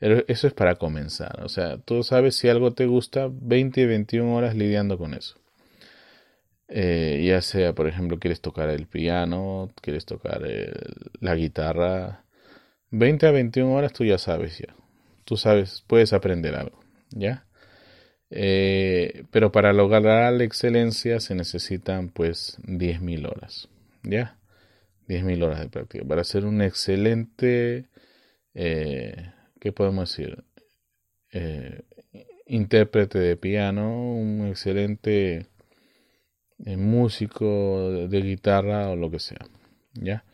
[0.00, 1.42] Eso es para comenzar.
[1.44, 5.36] O sea, tú sabes si algo te gusta, 20 o 21 horas lidiando con eso.
[6.68, 10.42] Eh, ya sea, por ejemplo, quieres tocar el piano, quieres tocar
[11.20, 12.24] la guitarra.
[12.90, 14.74] 20 a 21 horas tú ya sabes ya
[15.24, 17.46] tú sabes, puedes aprender algo, ¿ya?
[18.30, 23.68] Eh, pero para lograr la excelencia se necesitan pues 10.000 horas,
[24.02, 24.38] ¿ya?
[25.08, 26.04] 10.000 horas de práctica.
[26.04, 27.86] Para ser un excelente,
[28.54, 30.44] eh, ¿qué podemos decir?
[31.34, 31.82] eh,
[32.46, 35.46] intérprete de piano, un excelente
[36.58, 39.44] músico de guitarra o lo que sea.
[39.94, 40.24] ¿Ya?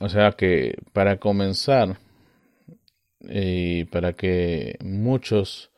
[0.00, 1.96] O sea que para comenzar
[3.28, 5.70] y para que muchos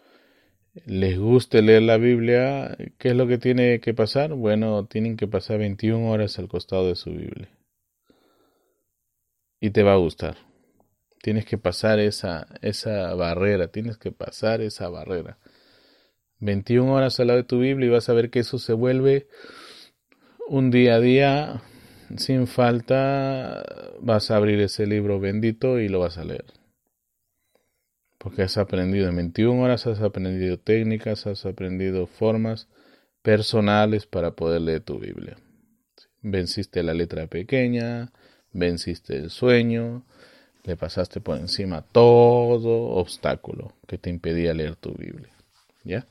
[0.87, 4.34] les guste leer la Biblia, ¿qué es lo que tiene que pasar?
[4.34, 7.48] Bueno, tienen que pasar 21 horas al costado de su Biblia.
[9.61, 10.37] Y te va a gustar.
[11.20, 15.38] Tienes que pasar esa, esa barrera, tienes que pasar esa barrera.
[16.40, 19.26] 21 horas al lado de tu Biblia y vas a ver que eso se vuelve
[20.46, 21.62] un día a día
[22.16, 23.64] sin falta.
[24.00, 26.58] Vas a abrir ese libro bendito y lo vas a leer.
[28.18, 32.68] Porque has aprendido en 21 horas, has aprendido técnicas, has aprendido formas
[33.22, 35.37] personales para poder leer tu Biblia.
[36.22, 38.11] Venciste la letra pequeña,
[38.52, 40.04] venciste el sueño,
[40.64, 45.33] le pasaste por encima todo obstáculo que te impedía leer tu Biblia.
[45.85, 46.07] ¿Ya?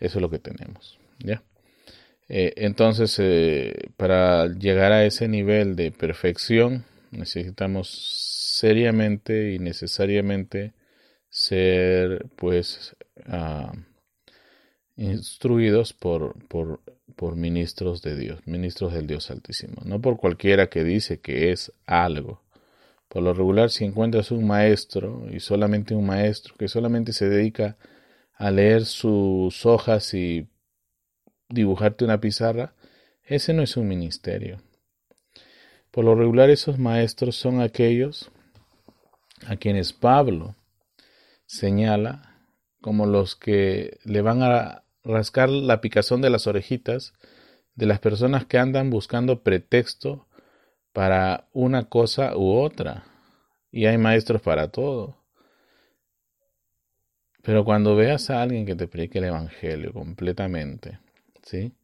[0.00, 0.98] Eso es lo que tenemos.
[1.18, 1.42] ¿Ya?
[2.28, 7.88] Eh, entonces, eh, para llegar a ese nivel de perfección, necesitamos
[8.58, 10.72] seriamente y necesariamente
[11.36, 12.96] ser pues
[13.26, 13.70] ah,
[14.96, 16.80] instruidos por, por,
[17.14, 21.74] por ministros de Dios, ministros del Dios Altísimo, no por cualquiera que dice que es
[21.84, 22.40] algo.
[23.08, 27.76] Por lo regular, si encuentras un maestro y solamente un maestro que solamente se dedica
[28.32, 30.48] a leer sus hojas y
[31.50, 32.72] dibujarte una pizarra,
[33.24, 34.62] ese no es un ministerio.
[35.90, 38.30] Por lo regular, esos maestros son aquellos
[39.46, 40.56] a quienes Pablo
[41.46, 42.36] señala
[42.80, 47.14] como los que le van a rascar la picazón de las orejitas
[47.76, 50.26] de las personas que andan buscando pretexto
[50.92, 53.04] para una cosa u otra.
[53.70, 55.18] Y hay maestros para todo.
[57.42, 60.98] Pero cuando veas a alguien que te predique el Evangelio completamente,
[61.42, 61.76] ¿sí?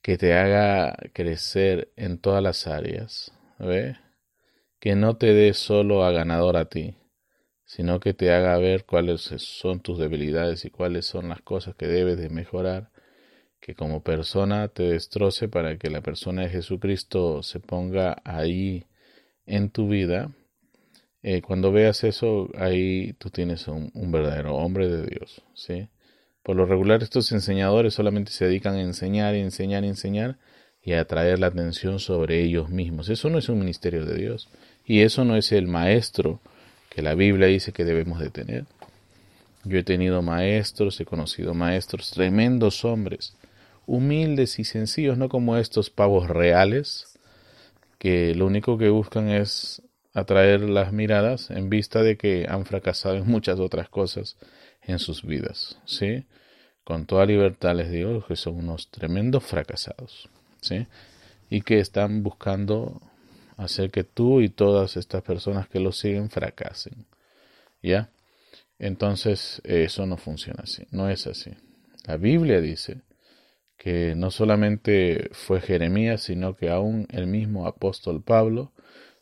[0.00, 3.96] Que te haga crecer en todas las áreas, ¿ve?
[4.78, 6.96] Que no te dé solo a ganador a ti,
[7.74, 11.86] sino que te haga ver cuáles son tus debilidades y cuáles son las cosas que
[11.86, 12.90] debes de mejorar,
[13.60, 18.84] que como persona te destroce para que la persona de Jesucristo se ponga ahí
[19.46, 20.32] en tu vida.
[21.22, 25.88] Eh, cuando veas eso, ahí tú tienes un, verdadero hombre de Dios, ¿sí?
[26.42, 30.36] Por lo regular, estos enseñadores solamente se dedican a enseñar enseñar enseñar
[30.82, 33.08] y a atraer la atención sobre ellos mismos.
[33.08, 34.50] Eso no es un ministerio de Dios.
[34.84, 36.42] Y eso no es el maestro
[36.92, 38.66] que la Biblia dice que debemos de tener.
[39.64, 43.34] Yo he tenido maestros, he conocido maestros, tremendos hombres,
[43.86, 47.18] humildes y sencillos, no como estos pavos reales,
[47.98, 49.80] que lo único que buscan es
[50.12, 54.36] atraer las miradas en vista de que han fracasado en muchas otras cosas
[54.82, 56.26] en sus vidas, ¿sí?
[56.84, 60.28] Con toda libertad les digo que son unos tremendos fracasados,
[60.60, 60.86] ¿sí?
[61.48, 63.00] Y que están buscando
[63.56, 67.06] hacer que tú y todas estas personas que lo siguen fracasen.
[67.82, 68.10] ¿Ya?
[68.78, 71.52] Entonces eso no funciona así, no es así.
[72.06, 73.02] La Biblia dice
[73.76, 78.72] que no solamente fue Jeremías, sino que aún el mismo apóstol Pablo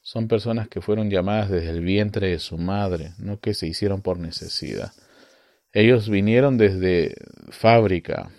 [0.03, 4.03] son personas que fueron llamadas desde el vientre de su madre, no que se hicieron
[4.03, 4.93] por necesidad.
[5.73, 7.15] Ellos vinieron desde
[7.51, 8.31] fábrica,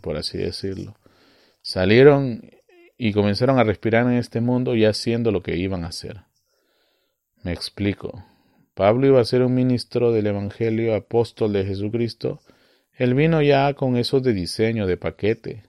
[0.00, 0.96] por así decirlo.
[1.60, 2.50] Salieron
[2.96, 6.22] y comenzaron a respirar en este mundo ya haciendo lo que iban a hacer.
[7.42, 8.24] Me explico.
[8.74, 12.40] Pablo iba a ser un ministro del Evangelio, apóstol de Jesucristo.
[12.94, 15.64] Él vino ya con eso de diseño, de paquete.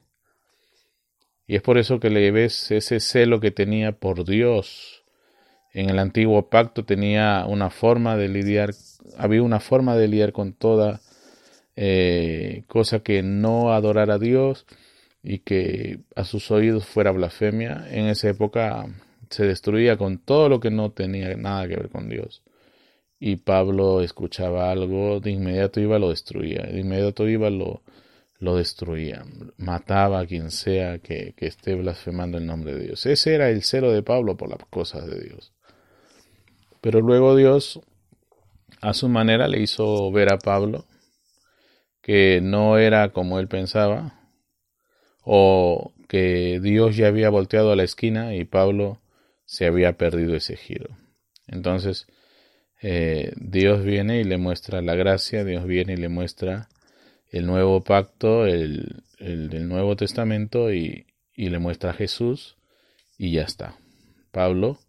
[1.47, 5.03] Y es por eso que le ves ese celo que tenía por Dios.
[5.73, 8.71] En el antiguo pacto tenía una forma de lidiar,
[9.17, 11.01] había una forma de lidiar con toda
[11.75, 14.67] eh, cosa que no adorar a Dios
[15.23, 18.85] y que a sus oídos fuera blasfemia, en esa época
[19.29, 22.43] se destruía con todo lo que no tenía nada que ver con Dios.
[23.19, 27.81] Y Pablo escuchaba algo, de inmediato iba lo destruía, de inmediato iba lo,
[28.39, 29.23] lo destruía,
[29.57, 33.05] mataba a quien sea que, que esté blasfemando el nombre de Dios.
[33.05, 35.53] Ese era el celo de Pablo por las cosas de Dios.
[36.81, 37.79] Pero luego Dios,
[38.81, 40.85] a su manera, le hizo ver a Pablo
[42.01, 44.22] que no era como él pensaba,
[45.23, 49.01] o que Dios ya había volteado a la esquina y Pablo
[49.45, 50.97] se había perdido ese giro.
[51.47, 52.07] Entonces,
[52.81, 56.69] eh, Dios viene y le muestra la gracia, Dios viene y le muestra
[57.31, 62.57] el nuevo pacto, el, el Nuevo Testamento y, y le muestra a Jesús
[63.17, 63.77] y ya está.
[64.31, 64.79] Pablo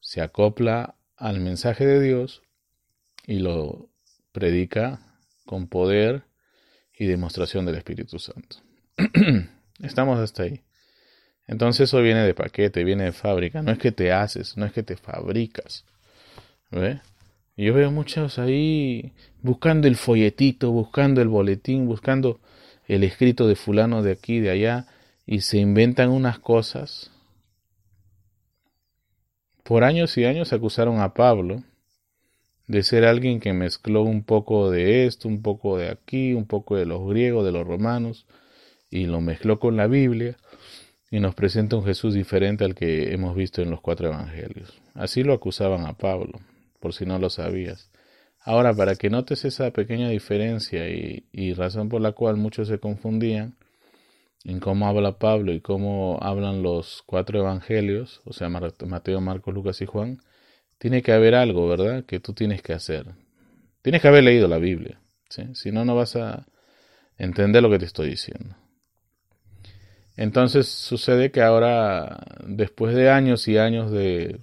[0.00, 2.42] se acopla al mensaje de Dios
[3.26, 3.90] y lo
[4.32, 5.00] predica
[5.44, 6.24] con poder
[6.98, 8.56] y demostración del Espíritu Santo.
[9.80, 10.62] Estamos hasta ahí.
[11.46, 13.62] Entonces eso viene de paquete, viene de fábrica.
[13.62, 15.84] No es que te haces, no es que te fabricas.
[16.70, 17.00] ¿Ve?
[17.56, 19.12] Yo veo muchos ahí
[19.42, 22.40] buscando el folletito, buscando el boletín, buscando
[22.86, 24.86] el escrito de fulano de aquí, de allá,
[25.24, 27.10] y se inventan unas cosas.
[29.62, 31.62] Por años y años acusaron a Pablo
[32.66, 36.76] de ser alguien que mezcló un poco de esto, un poco de aquí, un poco
[36.76, 38.26] de los griegos, de los romanos,
[38.90, 40.36] y lo mezcló con la Biblia
[41.10, 44.80] y nos presenta un Jesús diferente al que hemos visto en los cuatro evangelios.
[44.94, 46.40] Así lo acusaban a Pablo,
[46.80, 47.90] por si no lo sabías.
[48.40, 53.56] Ahora, para que notes esa pequeña diferencia y, razón por la cual muchos se confundían
[54.44, 59.80] en cómo habla Pablo y cómo hablan los cuatro evangelios, o sea, Mateo, Marcos, Lucas
[59.82, 60.20] y Juan,
[60.78, 63.06] tiene que haber algo, ¿verdad?, que tú tienes que hacer.
[63.82, 65.42] Tienes que haber leído la Biblia, ¿sí?
[65.54, 66.46] si no, no vas a
[67.18, 68.54] entender lo que te estoy diciendo.
[70.16, 74.40] Entonces sucede que ahora, después de años y años de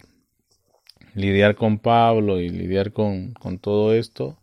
[1.15, 4.37] lidiar con Pablo y lidiar con, con todo esto,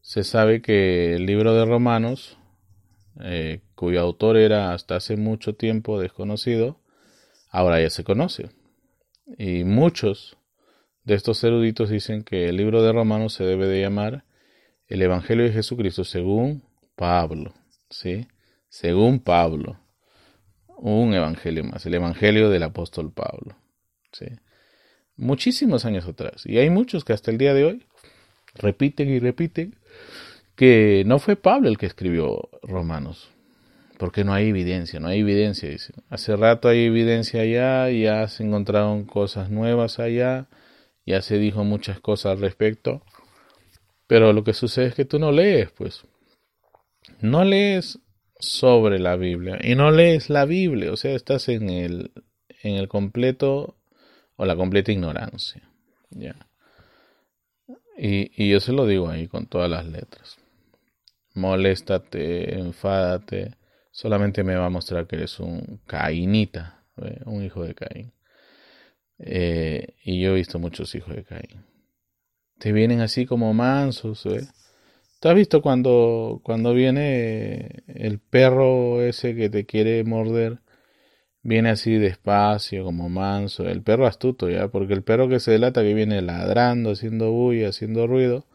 [0.00, 2.38] se sabe que el libro de Romanos,
[3.20, 6.78] eh, cuyo autor era hasta hace mucho tiempo desconocido,
[7.50, 8.50] ahora ya se conoce.
[9.36, 10.36] Y muchos
[11.02, 14.24] de estos eruditos dicen que el libro de Romanos se debe de llamar
[14.86, 16.62] el Evangelio de Jesucristo según
[16.94, 17.52] Pablo,
[17.90, 18.28] ¿sí?
[18.68, 19.80] Según Pablo.
[20.76, 23.56] Un evangelio más, el Evangelio del apóstol Pablo,
[24.12, 24.26] ¿sí?
[25.16, 26.44] muchísimos años atrás.
[26.44, 27.86] Y hay muchos que hasta el día de hoy
[28.54, 29.76] repiten y repiten
[30.54, 33.30] que no fue Pablo el que escribió Romanos,
[33.98, 35.96] porque no hay evidencia, no hay evidencia, dicen.
[36.08, 40.48] Hace rato hay evidencia allá, ya se encontraron cosas nuevas allá,
[41.04, 43.02] ya se dijo muchas cosas al respecto,
[44.06, 46.04] pero lo que sucede es que tú no lees, pues.
[47.20, 47.98] No lees
[48.38, 52.12] sobre la Biblia y no lees la Biblia, o sea, estás en el
[52.62, 53.76] en el completo
[54.36, 55.62] o la completa ignorancia.
[56.10, 56.36] ¿ya?
[57.96, 60.38] Y, y yo se lo digo ahí con todas las letras.
[61.34, 63.54] Moléstate, enfádate,
[63.90, 66.84] solamente me va a mostrar que eres un cainita,
[67.24, 68.12] un hijo de Caín.
[69.18, 71.64] Eh, y yo he visto muchos hijos de Caín.
[72.58, 74.46] Te vienen así como mansos, ¿eh?
[75.20, 80.60] ¿Tú has visto cuando, cuando viene el perro ese que te quiere morder?
[81.46, 84.68] viene así despacio, como manso, el perro astuto, ¿ya?
[84.68, 88.46] Porque el perro que se delata que viene ladrando, haciendo bulla, haciendo ruido,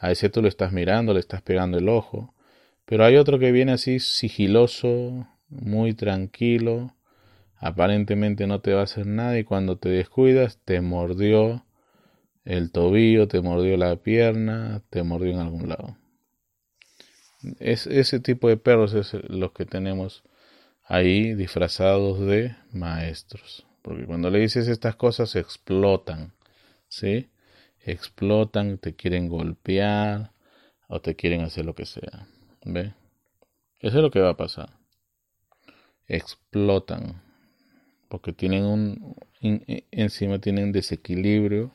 [0.00, 2.34] a ese tú lo estás mirando, le estás pegando el ojo.
[2.86, 6.96] Pero hay otro que viene así sigiloso, muy tranquilo,
[7.56, 11.64] aparentemente no te va a hacer nada y cuando te descuidas te mordió
[12.44, 15.96] el tobillo, te mordió la pierna, te mordió en algún lado.
[17.58, 20.22] Es, ese tipo de perros es los que tenemos
[20.84, 23.66] ahí disfrazados de maestros.
[23.82, 26.32] Porque cuando le dices estas cosas explotan,
[26.88, 27.28] ¿sí?
[27.84, 30.32] Explotan, te quieren golpear
[30.88, 32.26] o te quieren hacer lo que sea.
[32.64, 32.94] ¿Ve?
[33.80, 34.70] Eso es lo que va a pasar.
[36.08, 37.22] Explotan.
[38.08, 39.16] Porque tienen un.
[39.90, 41.74] encima tienen desequilibrio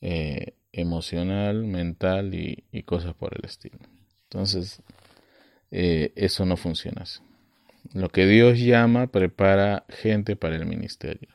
[0.00, 3.78] eh, emocional, mental y, cosas por el estilo.
[4.24, 4.82] Entonces,
[5.70, 7.20] eh, eso no funciona así.
[7.94, 11.30] Lo que Dios llama prepara gente para el ministerio.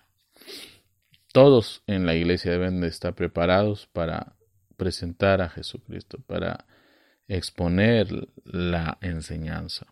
[1.33, 4.35] Todos en la iglesia deben de estar preparados para
[4.75, 6.65] presentar a Jesucristo, para
[7.27, 9.87] exponer la enseñanza.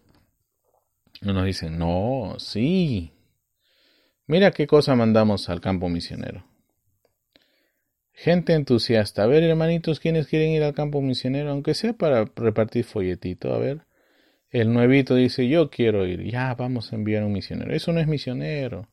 [1.21, 3.13] Unos dicen, no, sí.
[4.27, 6.43] Mira qué cosa mandamos al campo misionero.
[8.21, 9.23] Gente entusiasta.
[9.23, 11.51] A ver, hermanitos, ¿quiénes quieren ir al campo misionero?
[11.51, 13.53] Aunque sea para repartir folletito.
[13.53, 13.85] A ver,
[14.49, 17.73] el nuevito dice, yo quiero ir, ya vamos a enviar un misionero.
[17.73, 18.89] Eso no es misionero.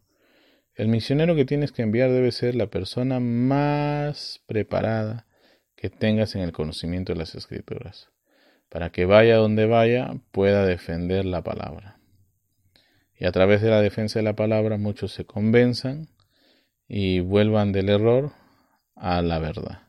[0.77, 5.27] El misionero que tienes que enviar debe ser la persona más preparada
[5.74, 8.11] que tengas en el conocimiento de las escrituras,
[8.68, 11.99] para que vaya donde vaya pueda defender la palabra.
[13.18, 16.11] Y a través de la defensa de la palabra muchos se convenzan
[16.87, 18.45] y vuelvan del error
[18.97, 19.82] a la verdad.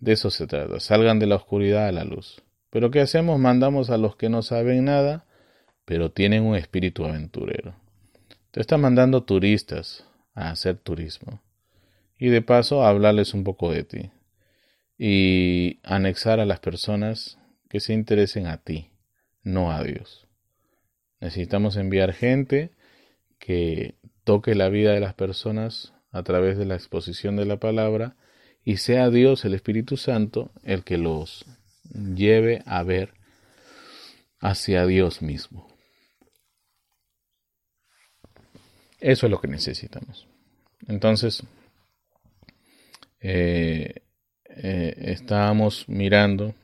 [0.00, 2.42] De eso se trata, salgan de la oscuridad a la luz.
[2.70, 3.38] Pero ¿qué hacemos?
[3.38, 5.26] Mandamos a los que no saben nada,
[5.84, 7.76] pero tienen un espíritu aventurero.
[8.50, 11.40] Te está mandando turistas a hacer turismo.
[12.18, 14.10] Y de paso a hablarles un poco de ti.
[14.98, 18.90] Y anexar a las personas que se interesen a ti,
[19.42, 20.28] no a Dios.
[21.20, 22.70] Necesitamos enviar gente
[23.38, 28.16] que toque la vida de las personas a través de la exposición de la palabra
[28.64, 31.44] y sea Dios, el Espíritu Santo, el que los
[31.92, 33.12] lleve a ver
[34.40, 35.68] hacia Dios mismo.
[39.00, 40.26] Eso es lo que necesitamos.
[40.86, 41.42] Entonces,
[43.20, 44.02] eh,
[44.46, 46.54] eh, estábamos mirando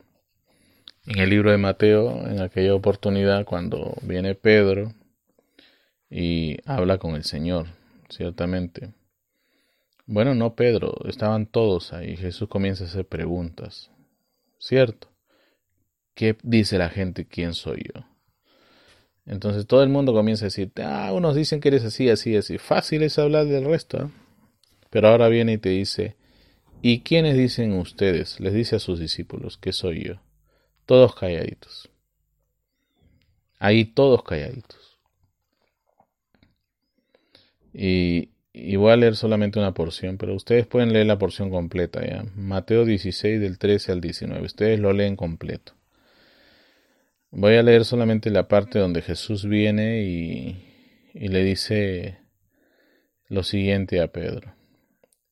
[1.06, 4.94] en el libro de Mateo, en aquella oportunidad cuando viene Pedro
[6.08, 7.66] y habla con el Señor,
[8.08, 8.90] ciertamente.
[10.12, 12.16] Bueno, no Pedro, estaban todos ahí.
[12.16, 13.92] Jesús comienza a hacer preguntas.
[14.58, 15.06] ¿Cierto?
[16.14, 18.02] ¿Qué dice la gente quién soy yo?
[19.24, 22.58] Entonces todo el mundo comienza a decir, ah, unos dicen que eres así, así, así.
[22.58, 23.98] Fácil es hablar del resto.
[23.98, 24.08] ¿eh?
[24.90, 26.16] Pero ahora viene y te dice,
[26.82, 28.40] ¿y quiénes dicen ustedes?
[28.40, 30.14] Les dice a sus discípulos, que soy yo.
[30.86, 31.88] Todos calladitos.
[33.60, 34.98] Ahí todos calladitos.
[37.72, 38.29] Y
[38.80, 42.24] voy a leer solamente una porción, pero ustedes pueden leer la porción completa ya.
[42.34, 44.44] Mateo 16 del 13 al 19.
[44.44, 45.74] Ustedes lo leen completo.
[47.30, 50.64] Voy a leer solamente la parte donde Jesús viene y,
[51.14, 52.18] y le dice
[53.28, 54.52] lo siguiente a Pedro.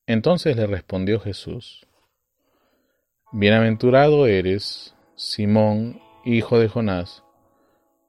[0.07, 1.85] Entonces le respondió Jesús,
[3.31, 7.23] Bienaventurado eres, Simón, hijo de Jonás,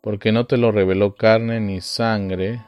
[0.00, 2.62] porque no te lo reveló carne ni sangre,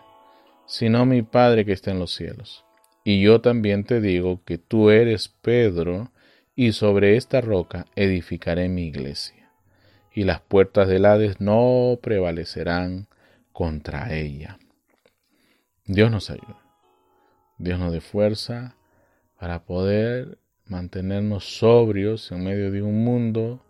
[0.72, 2.64] sino mi Padre que está en los cielos.
[3.04, 6.10] Y yo también te digo que tú eres Pedro,
[6.54, 9.42] y sobre esta roca edificaré mi iglesia
[10.14, 13.08] y las puertas del Hades no prevalecerán
[13.52, 14.58] contra ella.
[15.86, 16.58] Dios nos ayuda.
[17.58, 18.76] Dios nos dé fuerza
[19.38, 23.64] para poder mantenernos sobrios en medio de un mundo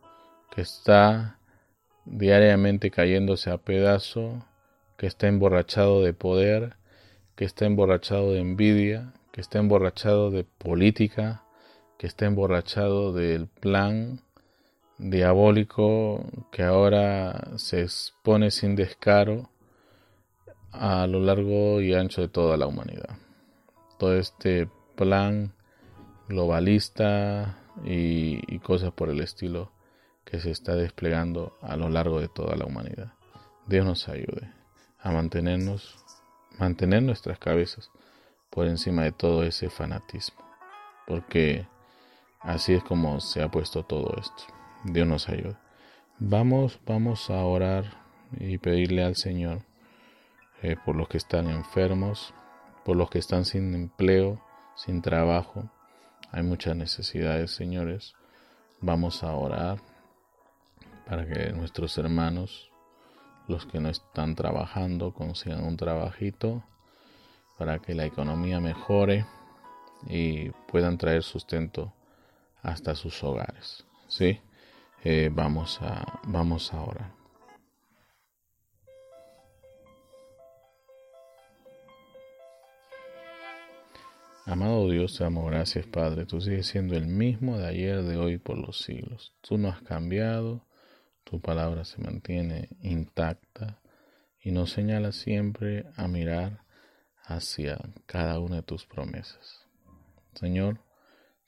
[0.54, 1.38] que está
[2.04, 4.44] diariamente cayéndose a pedazo,
[4.98, 6.76] que está emborrachado de poder,
[7.42, 11.42] que está emborrachado de envidia, que está emborrachado de política,
[11.98, 14.20] que está emborrachado del plan
[14.96, 19.50] diabólico que ahora se expone sin descaro
[20.70, 23.18] a lo largo y ancho de toda la humanidad.
[23.98, 25.52] Todo este plan
[26.28, 29.72] globalista y, cosas por el estilo
[30.24, 33.14] que se está desplegando a lo largo de toda la humanidad.
[33.66, 34.48] Dios nos ayude
[35.00, 36.01] a mantenernos,
[36.58, 37.90] mantener nuestras cabezas
[38.50, 40.44] por encima de todo ese fanatismo,
[41.06, 41.66] porque
[42.40, 44.44] así es como se ha puesto todo esto.
[44.84, 45.56] Dios nos ayude.
[46.18, 47.84] Vamos, vamos a orar
[48.38, 49.62] y pedirle al Señor
[50.62, 52.34] eh, por los que están enfermos,
[52.84, 54.40] por los que están sin empleo,
[54.76, 55.70] sin trabajo.
[56.30, 58.14] Hay muchas necesidades, señores.
[58.80, 59.80] Vamos a orar
[61.06, 62.71] para que nuestros hermanos,
[63.52, 66.64] los que no están trabajando, consigan un trabajito,
[67.58, 69.26] para que la economía mejore
[70.08, 71.92] y puedan traer sustento
[72.62, 73.84] hasta sus hogares.
[74.08, 74.40] ¿Sí?
[75.04, 77.14] Eh, vamos, a, vamos ahora.
[84.46, 86.24] Amado Dios, te amo, gracias Padre.
[86.24, 89.34] Tú sigues siendo el mismo de ayer, de hoy, por los siglos.
[89.40, 90.64] Tú no has cambiado,
[91.24, 93.80] tu palabra se mantiene intacta
[94.40, 96.64] y nos señala siempre a mirar
[97.24, 99.66] hacia cada una de tus promesas.
[100.34, 100.80] Señor,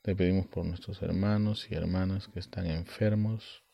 [0.02, 3.64] te pedimos por nuestros hermanos y hermanas que están enfermos,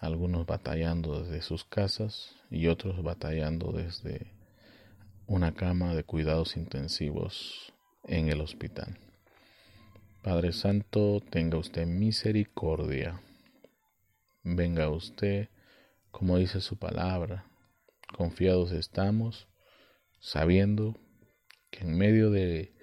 [0.00, 4.32] algunos batallando desde sus casas y otros batallando desde
[5.26, 7.72] una cama de cuidados intensivos
[8.04, 8.98] en el hospital.
[10.22, 13.20] Padre Santo, tenga usted misericordia.
[14.42, 15.48] Venga usted,
[16.10, 17.46] como dice su palabra.
[18.16, 19.48] Confiados estamos,
[20.20, 20.96] sabiendo
[21.70, 22.74] que en medio de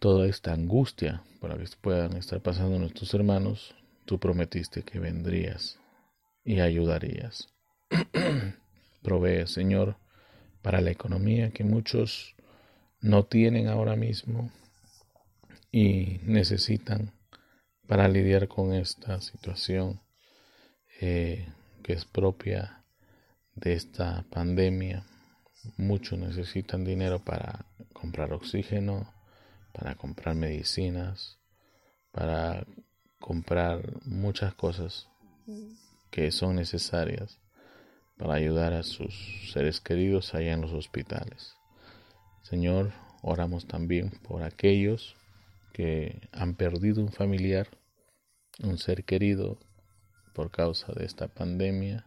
[0.00, 5.78] toda esta angustia por la que puedan estar pasando nuestros hermanos, tú prometiste que vendrías
[6.44, 7.48] y ayudarías.
[9.02, 9.96] Provee, Señor,
[10.62, 12.34] para la economía que muchos
[13.00, 14.50] no tienen ahora mismo
[15.70, 17.12] y necesitan
[17.86, 20.00] para lidiar con esta situación
[21.06, 21.46] eh,
[21.82, 22.82] que es propia
[23.54, 25.04] de esta pandemia.
[25.76, 29.12] Muchos necesitan dinero para comprar oxígeno,
[29.74, 31.38] para comprar medicinas,
[32.10, 32.66] para
[33.18, 35.10] comprar muchas cosas
[36.10, 37.38] que son necesarias
[38.16, 41.54] para ayudar a sus seres queridos allá en los hospitales.
[42.44, 45.16] Señor, oramos también por aquellos
[45.74, 47.68] que han perdido un familiar,
[48.62, 49.58] un ser querido
[50.34, 52.06] por causa de esta pandemia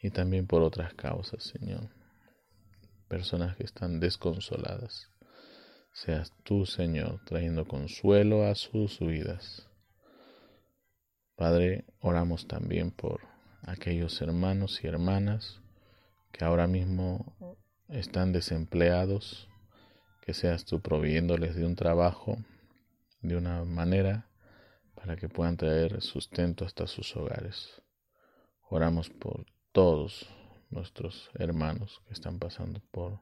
[0.00, 1.88] y también por otras causas, Señor.
[3.08, 5.10] Personas que están desconsoladas.
[5.92, 9.66] Seas tú, Señor, trayendo consuelo a sus vidas.
[11.34, 13.22] Padre, oramos también por
[13.62, 15.60] aquellos hermanos y hermanas
[16.30, 17.56] que ahora mismo
[17.88, 19.48] están desempleados,
[20.20, 22.36] que seas tú proveyéndoles de un trabajo
[23.22, 24.27] de una manera
[25.08, 27.80] para que puedan traer sustento hasta sus hogares.
[28.68, 30.28] Oramos por todos
[30.68, 33.18] nuestros hermanos que están pasando por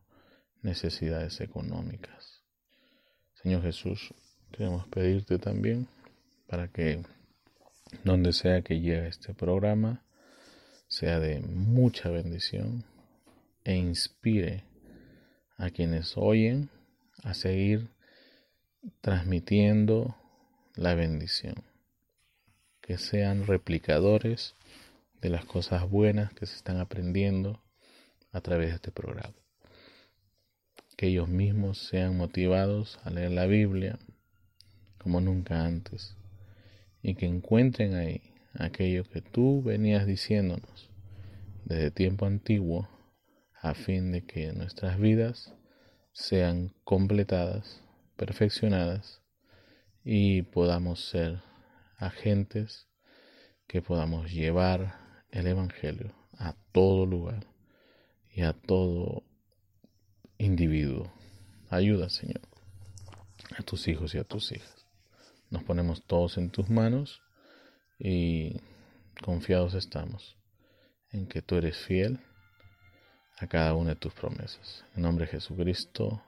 [0.62, 2.42] necesidades económicas.
[3.40, 4.12] Señor Jesús,
[4.50, 5.86] queremos pedirte también
[6.48, 7.04] para que
[8.02, 10.04] donde sea que llegue este programa
[10.88, 12.84] sea de mucha bendición
[13.62, 14.64] e inspire
[15.56, 16.68] a quienes oyen
[17.22, 17.92] a seguir
[19.02, 20.16] transmitiendo
[20.74, 21.75] la bendición.
[22.86, 24.54] Que sean replicadores
[25.20, 27.60] de las cosas buenas que se están aprendiendo
[28.30, 29.34] a través de este programa.
[30.96, 33.98] Que ellos mismos sean motivados a leer la Biblia
[34.98, 36.16] como nunca antes
[37.02, 38.22] y que encuentren ahí
[38.54, 40.90] aquello que tú venías diciéndonos
[41.64, 42.88] desde tiempo antiguo
[43.60, 45.52] a fin de que nuestras vidas
[46.12, 47.82] sean completadas,
[48.16, 49.22] perfeccionadas
[50.04, 51.42] y podamos ser
[51.96, 52.88] agentes
[53.66, 57.46] que podamos llevar el Evangelio a todo lugar
[58.30, 59.24] y a todo
[60.38, 61.12] individuo.
[61.70, 62.42] Ayuda, Señor,
[63.58, 64.86] a tus hijos y a tus hijas.
[65.50, 67.22] Nos ponemos todos en tus manos
[67.98, 68.60] y
[69.22, 70.36] confiados estamos
[71.10, 72.20] en que tú eres fiel
[73.38, 74.84] a cada una de tus promesas.
[74.94, 76.22] En nombre de Jesucristo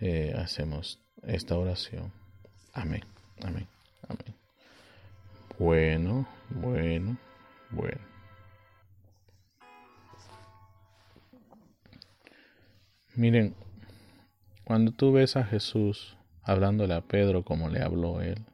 [0.00, 2.12] eh, hacemos esta oración.
[2.72, 3.02] Amén,
[3.42, 3.68] amén,
[4.08, 4.47] amén.
[5.58, 7.18] Bueno, bueno,
[7.70, 8.00] bueno.
[13.16, 13.56] Miren,
[14.62, 18.44] cuando tú ves a Jesús hablándole a Pedro como le habló él,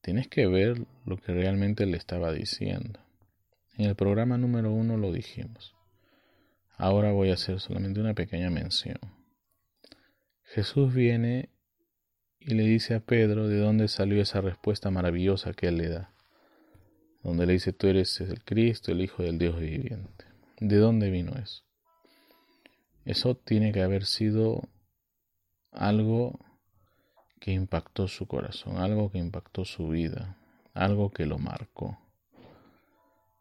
[0.00, 3.00] tienes que ver lo que realmente le estaba diciendo.
[3.76, 5.74] En el programa número uno lo dijimos.
[6.76, 8.98] Ahora voy a hacer solamente una pequeña mención.
[10.44, 11.50] Jesús viene
[12.40, 16.12] y le dice a Pedro de dónde salió esa respuesta maravillosa que él le da.
[17.22, 20.24] Donde le dice, tú eres el Cristo, el Hijo del Dios viviente.
[20.60, 21.64] ¿De dónde vino eso?
[23.04, 24.68] Eso tiene que haber sido
[25.72, 26.38] algo
[27.40, 30.36] que impactó su corazón, algo que impactó su vida,
[30.74, 31.98] algo que lo marcó.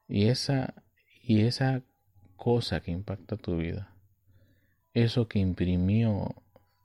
[0.07, 0.73] Y esa,
[1.21, 1.83] y esa
[2.35, 3.93] cosa que impacta tu vida,
[4.93, 6.35] eso que imprimió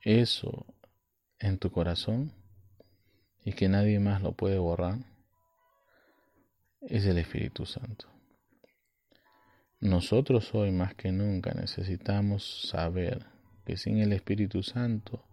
[0.02, 0.66] eso
[1.42, 2.32] en tu corazón
[3.44, 4.98] y que nadie más lo puede borrar,
[6.80, 8.06] es el Espíritu Santo.
[9.80, 13.26] Nosotros hoy más que nunca necesitamos saber
[13.66, 15.24] que sin el Espíritu Santo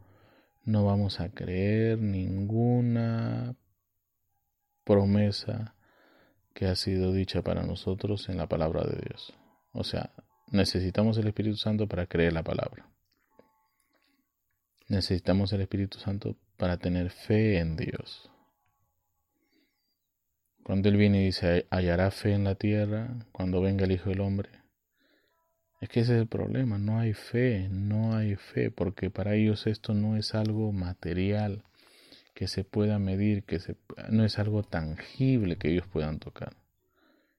[0.64, 3.56] no vamos a creer ninguna
[4.84, 5.76] promesa
[6.54, 9.34] que ha sido dicha para nosotros en la palabra de Dios.
[9.72, 10.14] O sea,
[10.52, 12.90] necesitamos el Espíritu Santo para creer la palabra.
[14.90, 18.30] Necesitamos el Espíritu Santo para tener fe en Dios.
[20.64, 24.22] Cuando Él viene y dice, hallará fe en la tierra cuando venga el Hijo del
[24.22, 24.50] Hombre.
[25.80, 29.68] Es que ese es el problema, no hay fe, no hay fe, porque para ellos
[29.68, 31.64] esto no es algo material
[32.34, 33.78] que se pueda medir, que se,
[34.10, 36.58] no es algo tangible que ellos puedan tocar.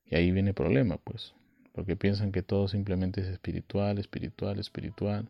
[0.06, 1.34] Y ahí viene el problema, pues,
[1.72, 5.28] porque piensan que todo simplemente es espiritual, espiritual, espiritual,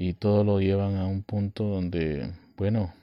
[0.00, 2.94] y todo lo llevan a un punto donde, bueno,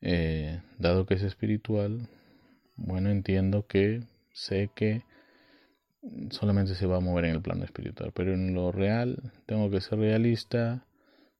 [0.00, 2.08] eh, dado que es espiritual,
[2.76, 5.02] bueno, entiendo que sé que
[6.30, 9.82] solamente se va a mover en el plano espiritual, pero en lo real tengo que
[9.82, 10.86] ser realista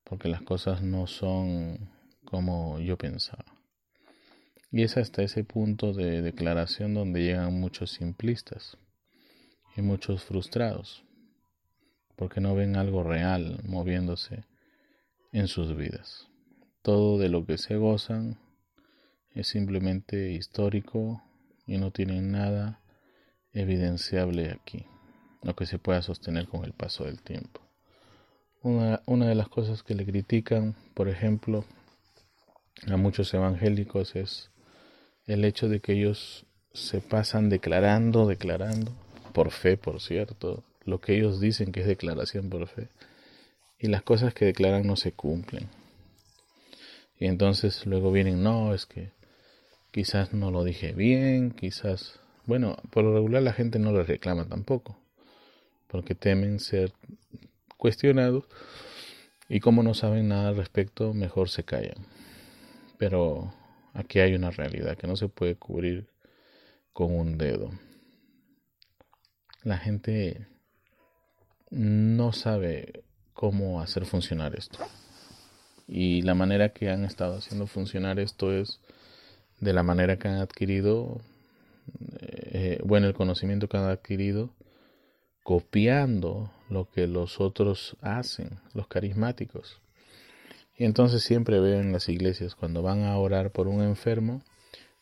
[0.03, 1.89] porque las cosas no son
[2.25, 3.45] como yo pensaba.
[4.71, 8.77] Y es hasta ese punto de declaración donde llegan muchos simplistas
[9.75, 11.03] y muchos frustrados,
[12.15, 14.43] porque no ven algo real moviéndose
[15.31, 16.27] en sus vidas.
[16.81, 18.37] Todo de lo que se gozan
[19.33, 21.23] es simplemente histórico
[21.65, 22.79] y no tienen nada
[23.51, 24.85] evidenciable aquí,
[25.41, 27.61] lo que se pueda sostener con el paso del tiempo.
[28.61, 31.65] Una, una de las cosas que le critican, por ejemplo,
[32.87, 34.51] a muchos evangélicos es
[35.25, 38.91] el hecho de que ellos se pasan declarando, declarando,
[39.31, 42.89] por fe, por cierto, lo que ellos dicen que es declaración por fe,
[43.79, 45.69] y las cosas que declaran no se cumplen.
[47.19, 49.11] Y entonces luego vienen, no, es que
[49.91, 54.45] quizás no lo dije bien, quizás, bueno, por lo regular la gente no lo reclama
[54.45, 54.97] tampoco,
[55.87, 56.93] porque temen ser
[57.77, 58.45] cuestionados
[59.49, 62.07] y como no saben nada al respecto, mejor se callan.
[62.97, 63.53] Pero
[63.93, 66.07] Aquí hay una realidad que no se puede cubrir
[66.93, 67.69] con un dedo.
[69.61, 70.47] La gente
[71.73, 73.03] no sabe
[73.33, 74.79] cómo hacer funcionar esto.
[75.87, 78.79] Y la manera que han estado haciendo funcionar esto es
[79.59, 81.19] de la manera que han adquirido,
[82.19, 84.51] eh, bueno, el conocimiento que han adquirido,
[85.41, 89.81] copiando lo que los otros hacen, los carismáticos.
[90.77, 94.43] Y entonces siempre veo en las iglesias, cuando van a orar por un enfermo,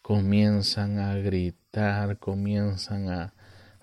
[0.01, 3.34] comienzan a gritar, comienzan a,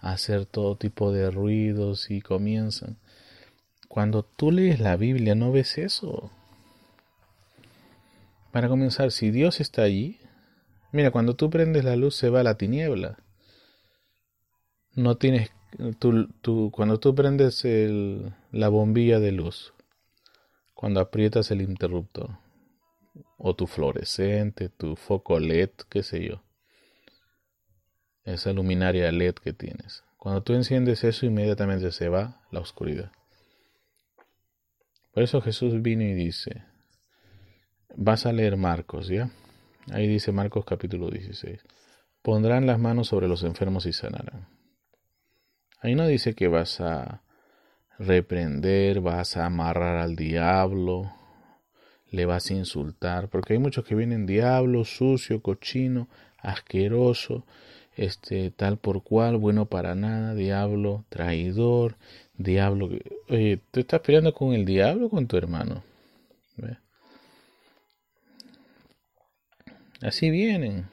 [0.01, 2.97] hacer todo tipo de ruidos y comienzan.
[3.89, 6.31] Cuando tú lees la Biblia no ves eso.
[8.53, 10.19] Para comenzar, si Dios está allí,
[10.93, 13.19] mira, cuando tú prendes la luz se va la tiniebla.
[14.95, 15.51] No tienes,
[15.99, 19.75] tú, cuando tú prendes el, la bombilla de luz,
[20.75, 22.39] cuando aprietas el interruptor,
[23.37, 26.43] o tu fluorescente, tu foco LED, qué sé yo,
[28.35, 30.05] esa luminaria LED que tienes.
[30.17, 33.13] Cuando tú enciendes eso, inmediatamente se va la oscuridad.
[35.13, 36.65] Por eso Jesús vino y dice,
[37.97, 39.31] vas a leer Marcos, ¿ya?
[39.91, 41.61] Ahí dice Marcos capítulo 16.
[42.23, 44.49] Pondrán las manos sobre los enfermos y sanarán.
[45.81, 47.23] Ahí no dice que vas a
[47.99, 51.13] reprender, vas a amarrar al diablo,
[52.11, 56.09] le vas a insultar, porque hay muchos que vienen diablo, sucio, cochino,
[56.39, 57.47] asqueroso,
[57.99, 61.97] este tal por cual, bueno para nada, diablo, traidor,
[62.37, 62.89] diablo.
[63.29, 65.83] Oye, ¿tú estás peleando con el diablo con tu hermano?
[70.01, 70.89] Así vienen.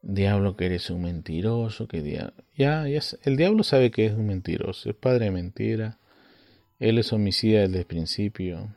[0.00, 2.84] Diablo que eres un mentiroso, que ya, ya
[3.24, 5.98] el diablo sabe que es un mentiroso, es padre de mentira.
[6.78, 8.72] Él es homicida desde el principio.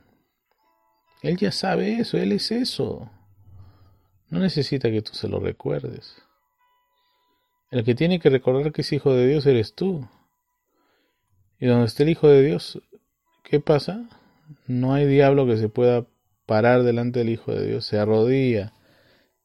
[1.22, 3.08] Él ya sabe eso, él es eso.
[4.28, 6.16] No necesita que tú se lo recuerdes.
[7.72, 10.06] El que tiene que recordar que es hijo de Dios eres tú.
[11.58, 12.82] Y donde esté el hijo de Dios,
[13.44, 14.06] ¿qué pasa?
[14.66, 16.04] No hay diablo que se pueda
[16.44, 18.74] parar delante del Hijo de Dios, se arrodilla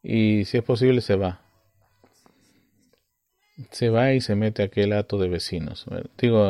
[0.03, 1.41] y si es posible se va.
[3.71, 5.85] Se va y se mete a aquel hato de vecinos.
[6.17, 6.45] Digo,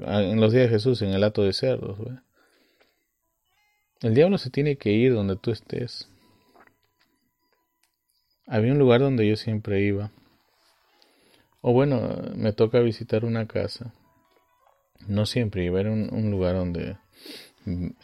[0.00, 1.98] en los días de Jesús, en el hato de cerdos.
[4.00, 6.08] El diablo se tiene que ir donde tú estés.
[8.48, 10.10] Había un lugar donde yo siempre iba.
[11.68, 12.00] O bueno,
[12.36, 13.92] me toca visitar una casa.
[15.08, 16.96] No siempre iba, era un, lugar donde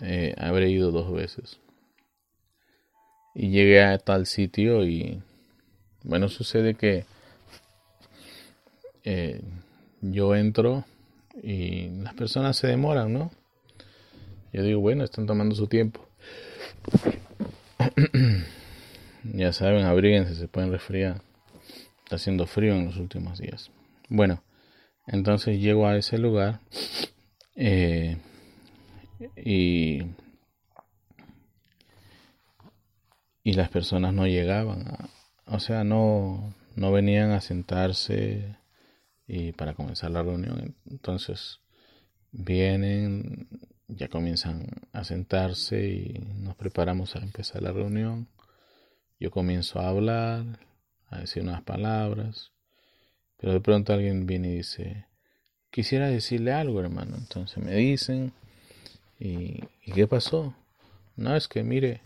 [0.01, 1.61] eh, habré ido dos veces.
[3.37, 5.23] Y llegué a tal sitio y
[6.03, 7.05] bueno, sucede que
[9.05, 9.41] eh,
[10.01, 10.85] yo entro
[11.41, 13.31] y las personas se demoran, ¿no?
[14.53, 16.05] Yo digo, bueno, están tomando su tiempo.
[19.23, 21.23] ya saben, abríguense, se pueden resfriar.
[22.13, 23.71] Está haciendo frío en los últimos días.
[24.11, 24.43] Bueno,
[25.07, 26.61] entonces llego a ese lugar
[27.57, 28.19] eh,
[29.35, 30.03] y
[33.43, 34.85] y las personas no llegaban,
[35.47, 38.57] o sea, no, no venían a sentarse
[39.27, 40.77] y para comenzar la reunión.
[40.91, 41.61] Entonces
[42.31, 43.49] vienen,
[43.89, 48.29] ya comienzan a sentarse y nos preparamos a empezar la reunión.
[49.19, 50.45] Yo comienzo a hablar,
[51.13, 52.53] a decir unas palabras,
[53.37, 55.07] pero de pronto alguien viene y dice,
[55.71, 57.17] quisiera decirle algo, hermano.
[57.17, 58.33] Entonces me dicen,
[59.19, 60.55] ¿y, ¿y qué pasó?
[61.17, 62.03] No, es que mire,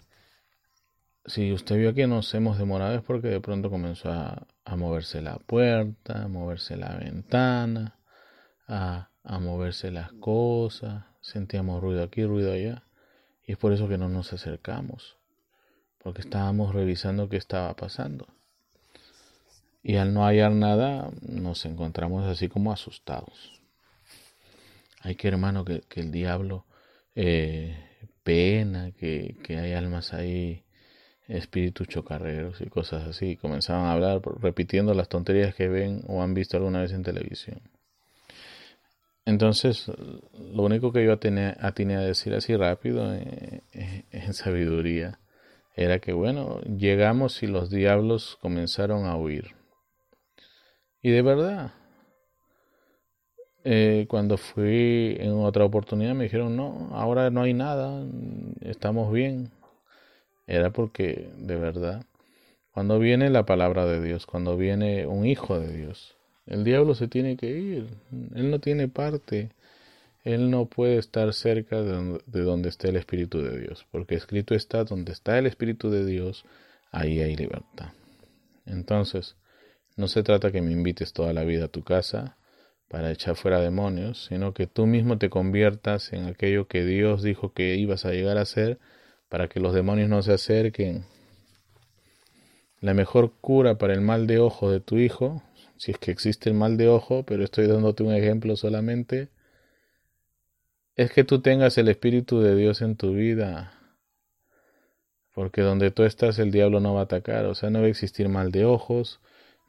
[1.26, 4.46] si usted vio que nos hemos demorado es porque de pronto comenzó a,
[4.76, 7.98] moverse la puerta, a moverse la ventana,
[8.68, 12.84] a, a, moverse las cosas, sentíamos ruido aquí, ruido allá,
[13.44, 15.16] y es por eso que no nos acercamos,
[15.98, 18.26] porque estábamos revisando qué estaba pasando.
[19.88, 23.62] Y al no hallar nada, nos encontramos así como asustados.
[25.00, 26.66] Hay que, hermano, que, el diablo
[27.14, 27.78] eh,
[28.24, 30.64] pena, que, que hay almas ahí
[31.28, 33.36] espíritus chocarreros y cosas así.
[33.36, 37.60] Comenzaban a hablar repitiendo las tonterías que ven o han visto alguna vez en televisión.
[39.24, 39.86] Entonces,
[40.52, 41.54] lo único que yo atiné,
[41.94, 45.20] a decir así rápido, eh, eh, en sabiduría,
[45.76, 49.54] era que, bueno, llegamos y los diablos comenzaron a huir.
[51.02, 51.72] Y de verdad,
[53.64, 58.04] eh, cuando fui en otra oportunidad me dijeron, no, ahora no hay nada,
[58.60, 59.50] estamos bien
[60.46, 62.04] era porque de verdad,
[62.72, 66.16] cuando viene la palabra de Dios, cuando viene un hijo de Dios,
[66.46, 67.88] el diablo se tiene que ir,
[68.34, 69.50] él no tiene parte,
[70.24, 74.84] él no puede estar cerca de donde, está el Espíritu de Dios, porque escrito está,
[74.84, 76.44] donde está el Espíritu de Dios,
[76.92, 77.90] ahí hay libertad.
[78.66, 79.36] Entonces,
[79.96, 82.36] no se trata que me invites toda la vida a tu casa
[82.88, 87.52] para echar fuera demonios, sino que tú mismo te conviertas en aquello que Dios dijo
[87.52, 88.78] que ibas a llegar a ser
[89.28, 91.04] para que los demonios no se acerquen.
[92.80, 95.42] La mejor cura para el mal de ojo de tu hijo,
[95.76, 99.30] si es que existe el mal de ojo, pero estoy dándote un ejemplo solamente,
[100.94, 103.72] es que tú tengas el Espíritu de Dios en tu vida.
[105.34, 107.44] Porque donde tú estás el diablo no va a atacar.
[107.44, 109.20] O sea, no va a existir mal de ojos,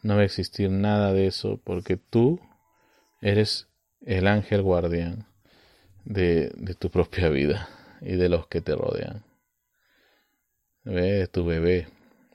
[0.03, 2.39] no va a existir nada de eso, porque tú
[3.21, 3.67] eres
[4.01, 5.25] el ángel guardián
[6.05, 7.69] de, de tu propia vida
[8.01, 9.23] y de los que te rodean.
[10.83, 11.87] De tu bebé,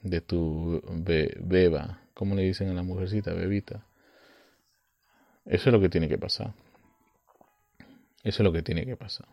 [0.03, 0.83] de tu
[1.41, 3.87] beba, como le dicen a la mujercita, bebita.
[5.47, 6.53] Eso es lo que tiene que pasar.
[8.23, 9.27] Eso es lo que tiene que pasar.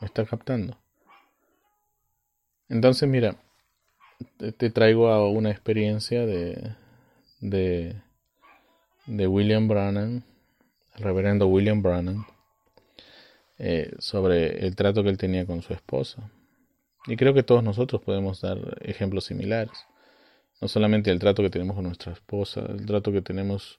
[0.00, 0.78] ¿Me está captando?
[2.68, 3.36] Entonces, mira,
[4.36, 6.74] te traigo a una experiencia de,
[7.40, 7.96] de,
[9.06, 10.24] de William Brannan,
[10.96, 12.24] el reverendo William Brannan,
[13.58, 16.30] eh, sobre el trato que él tenía con su esposa.
[17.06, 19.86] Y creo que todos nosotros podemos dar ejemplos similares.
[20.60, 23.78] No solamente el trato que tenemos con nuestra esposa, el trato que tenemos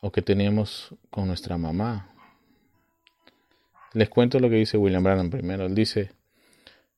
[0.00, 2.14] o que teníamos con nuestra mamá.
[3.92, 5.66] Les cuento lo que dice William Brannan primero.
[5.66, 6.12] Él dice,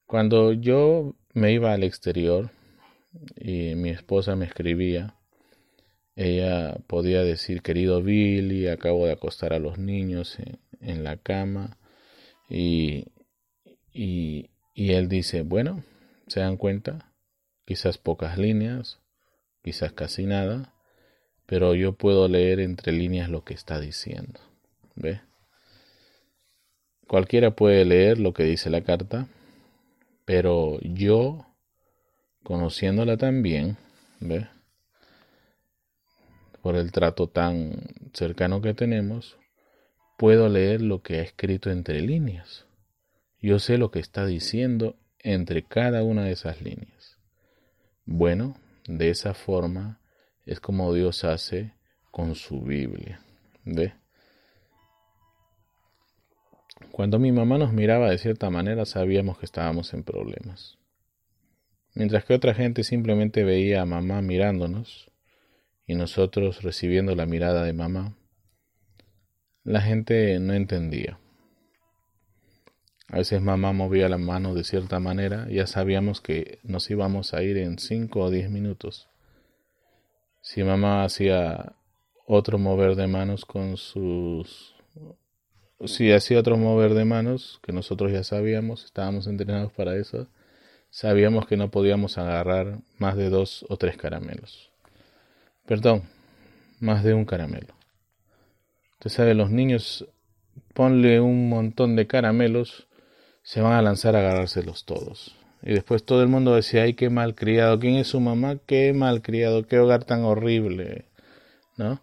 [0.07, 2.51] cuando yo me iba al exterior
[3.37, 5.17] y mi esposa me escribía,
[6.15, 10.39] ella podía decir, querido Billy, acabo de acostar a los niños
[10.81, 11.79] en, la cama.
[12.49, 13.07] Y,
[13.95, 15.83] y, él dice, bueno,
[16.27, 17.13] ¿se dan cuenta?
[17.65, 19.01] Quizás pocas líneas,
[19.63, 20.75] quizás casi nada,
[21.47, 24.41] pero yo puedo leer entre líneas lo que está diciendo.
[24.95, 25.21] ¿Ve?
[27.07, 29.29] Cualquiera puede leer lo que dice la carta,
[30.25, 31.47] pero yo,
[32.43, 33.77] conociéndola también,
[34.21, 34.47] ¿ve?
[36.63, 37.73] por el trato tan
[38.15, 39.37] cercano que tenemos,
[40.17, 42.67] puedo leer lo que ha escrito entre líneas.
[43.41, 47.19] Yo sé lo que está diciendo entre cada una de esas líneas.
[48.07, 50.01] Bueno, de esa forma
[50.47, 51.75] es como Dios hace
[52.13, 53.21] con su Biblia.
[53.65, 53.95] ¿Ve?
[56.93, 60.79] Cuando mi mamá nos miraba de cierta manera sabíamos que estábamos en problemas.
[61.95, 65.11] Mientras que otra gente simplemente veía a mamá mirándonos
[65.87, 68.17] y nosotros recibiendo la mirada de mamá,
[69.65, 71.19] la gente no entendía.
[73.09, 77.43] A veces mamá movía la mano de cierta manera, ya sabíamos que nos íbamos a
[77.43, 79.09] ir en cinco o diez minutos.
[80.41, 81.77] Si mamá hacía
[82.27, 84.75] otro mover de manos con sus...
[85.85, 90.29] Si hacía otro mover de manos, que nosotros ya sabíamos, estábamos entrenados para eso,
[90.93, 94.71] sabíamos que no podíamos agarrar más de dos o tres caramelos.
[95.67, 96.03] Perdón,
[96.81, 97.75] más de un caramelo.
[98.95, 100.07] Usted sabe, los niños,
[100.75, 102.89] ponle un montón de caramelos,
[103.43, 105.35] se van a lanzar a agarrárselos todos.
[105.63, 108.59] Y después todo el mundo decía, ay, qué mal criado, ¿quién es su mamá?
[108.67, 111.07] Qué mal criado, qué hogar tan horrible,
[111.77, 112.03] ¿no?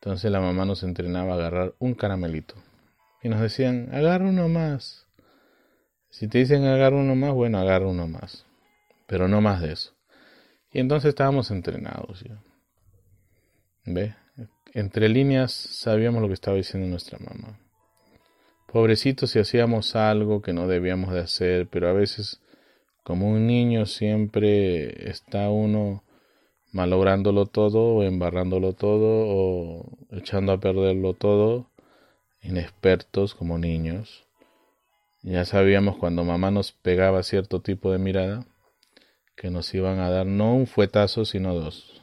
[0.00, 2.56] Entonces la mamá nos entrenaba a agarrar un caramelito.
[3.22, 5.03] Y nos decían, agarra uno más.
[6.14, 8.46] Si te dicen agarra uno más, bueno, agarra uno más.
[9.08, 9.94] Pero no más de eso.
[10.72, 12.22] Y entonces estábamos entrenados.
[12.22, 12.40] ¿ya?
[13.84, 14.14] ¿Ve?
[14.74, 17.58] Entre líneas sabíamos lo que estaba diciendo nuestra mamá.
[18.72, 22.40] Pobrecitos si hacíamos algo que no debíamos de hacer, pero a veces
[23.02, 26.04] como un niño siempre está uno
[26.70, 31.72] malográndolo todo o embarrándolo todo o echando a perderlo todo,
[32.40, 34.23] inexpertos como niños.
[35.24, 38.46] Ya sabíamos cuando mamá nos pegaba cierto tipo de mirada
[39.34, 42.02] que nos iban a dar no un fuetazo sino dos.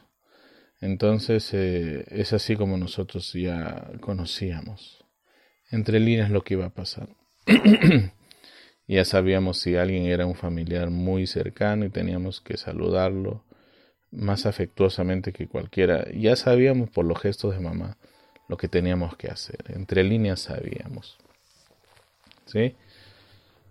[0.80, 5.06] Entonces eh, es así como nosotros ya conocíamos
[5.70, 7.10] entre líneas lo que iba a pasar.
[8.88, 13.46] ya sabíamos si alguien era un familiar muy cercano y teníamos que saludarlo
[14.10, 16.08] más afectuosamente que cualquiera.
[16.12, 18.00] Ya sabíamos por los gestos de mamá
[18.50, 19.64] lo que teníamos que hacer.
[19.68, 21.20] Entre líneas sabíamos.
[22.48, 22.76] ¿Sí?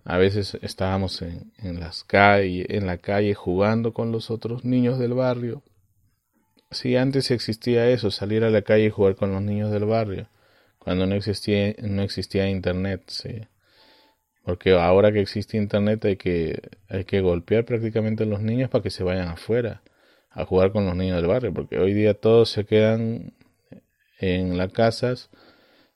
[0.05, 4.99] A veces estábamos en, en, las calle, en la calle jugando con los otros niños
[4.99, 5.63] del barrio
[6.73, 10.29] Sí, antes existía eso, salir a la calle y jugar con los niños del barrio,
[10.79, 13.43] cuando no existía, no existía internet, sí.
[14.45, 18.83] Porque ahora que existe internet hay que, hay que golpear prácticamente a los niños para
[18.83, 19.83] que se vayan afuera
[20.31, 23.35] a jugar con los niños del barrio, porque hoy día todos se quedan
[24.21, 25.31] en las casas,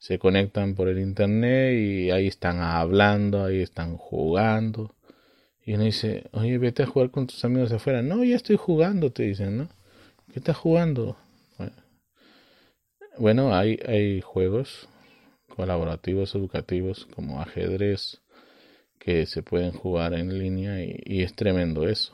[0.05, 4.95] se conectan por el internet y ahí están hablando, ahí están jugando
[5.65, 8.03] Y uno dice, oye, vete a jugar con tus amigos afuera.
[8.03, 9.69] No, ya estoy jugando, te dicen, ¿no?
[10.31, 11.17] ¿Qué estás jugando?
[13.17, 14.91] Bueno, hay, hay juegos
[15.49, 18.21] colaborativos educativos como ajedrez
[18.99, 22.13] que se pueden jugar en línea y, es tremendo eso.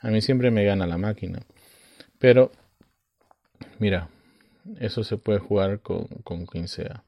[0.00, 1.42] A mí siempre me gana la máquina.
[2.18, 2.50] Pero,
[3.78, 4.08] mira,
[4.78, 7.04] eso se puede jugar con, con quien sea.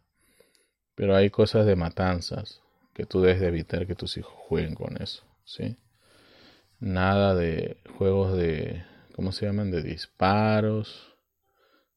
[0.94, 2.60] Pero hay cosas de matanzas
[2.94, 5.76] que tú debes de evitar que tus hijos jueguen con eso, ¿sí?
[6.78, 8.84] Nada de juegos de,
[9.14, 9.70] ¿cómo se llaman?
[9.70, 11.14] De disparos,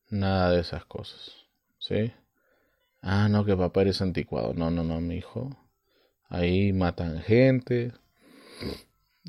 [0.09, 1.33] nada de esas cosas,
[1.79, 2.11] ¿sí?
[3.01, 4.53] Ah, no, que papá eres anticuado.
[4.53, 5.57] No, no, no, mi hijo.
[6.29, 7.91] Ahí matan gente,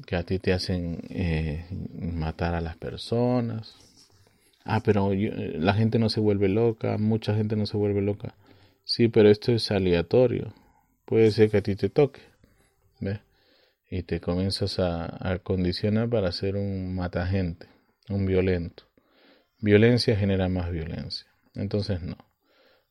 [0.07, 3.75] que a ti te hacen eh, matar a las personas.
[4.65, 8.35] Ah, pero la gente no se vuelve loca, mucha gente no se vuelve loca.
[8.85, 10.55] Sí, pero esto es aleatorio.
[11.05, 12.21] Puede ser que a ti te toque.
[13.01, 13.21] ¿Ves?
[13.91, 17.67] Y te comienzas a, a condicionar para ser un matagente,
[18.09, 18.85] un violento.
[19.61, 21.27] Violencia genera más violencia.
[21.55, 22.17] Entonces no.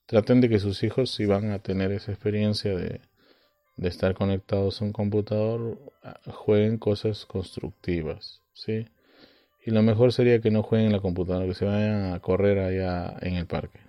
[0.05, 3.01] Traten de que sus hijos, si van a tener esa experiencia de,
[3.77, 5.79] de estar conectados a un computador,
[6.27, 8.87] jueguen cosas constructivas, ¿sí?
[9.65, 12.59] Y lo mejor sería que no jueguen en la computadora, que se vayan a correr
[12.59, 13.79] allá en el parque.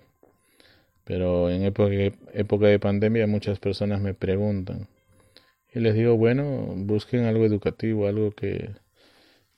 [1.03, 1.91] Pero en época,
[2.33, 4.87] época de pandemia muchas personas me preguntan.
[5.73, 8.71] Y les digo, bueno, busquen algo educativo, algo que,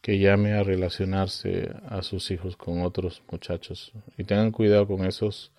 [0.02, 3.94] que llame a relacionarse a sus hijos con otros muchachos.
[4.18, 5.52] Y tengan cuidado con esos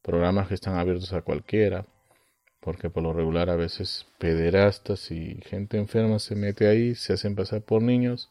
[0.00, 1.84] programas que están abiertos a cualquiera,
[2.60, 7.34] porque por lo regular a veces pederastas y gente enferma se mete ahí, se hacen
[7.34, 8.30] pasar por niños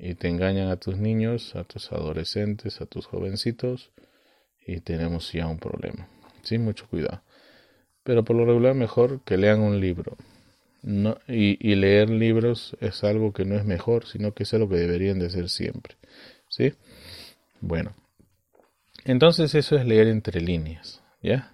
[0.00, 3.90] y te engañan a tus niños, a tus adolescentes, a tus jovencitos
[4.66, 6.08] y tenemos ya un problema.
[6.42, 7.22] Sí, mucho cuidado.
[8.02, 10.16] Pero por lo regular mejor que lean un libro.
[10.82, 14.76] No, y, leer libros es algo que no es mejor, sino que es algo que
[14.76, 15.96] deberían de ser siempre.
[16.48, 16.72] ¿Sí?
[17.60, 17.94] Bueno,
[19.04, 21.52] entonces eso es leer entre líneas, ¿ya?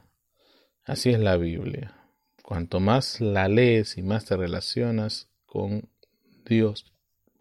[0.84, 1.94] Así es la Biblia.
[2.42, 5.88] Cuanto más la lees y más te relacionas con
[6.44, 6.95] Dios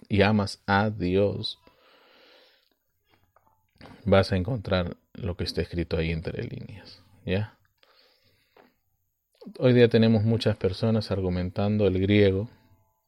[0.09, 1.59] y amas a Dios,
[4.05, 7.57] vas a encontrar lo que está escrito ahí entre líneas, ¿ya?
[9.59, 12.49] Hoy día tenemos muchas personas argumentando el griego.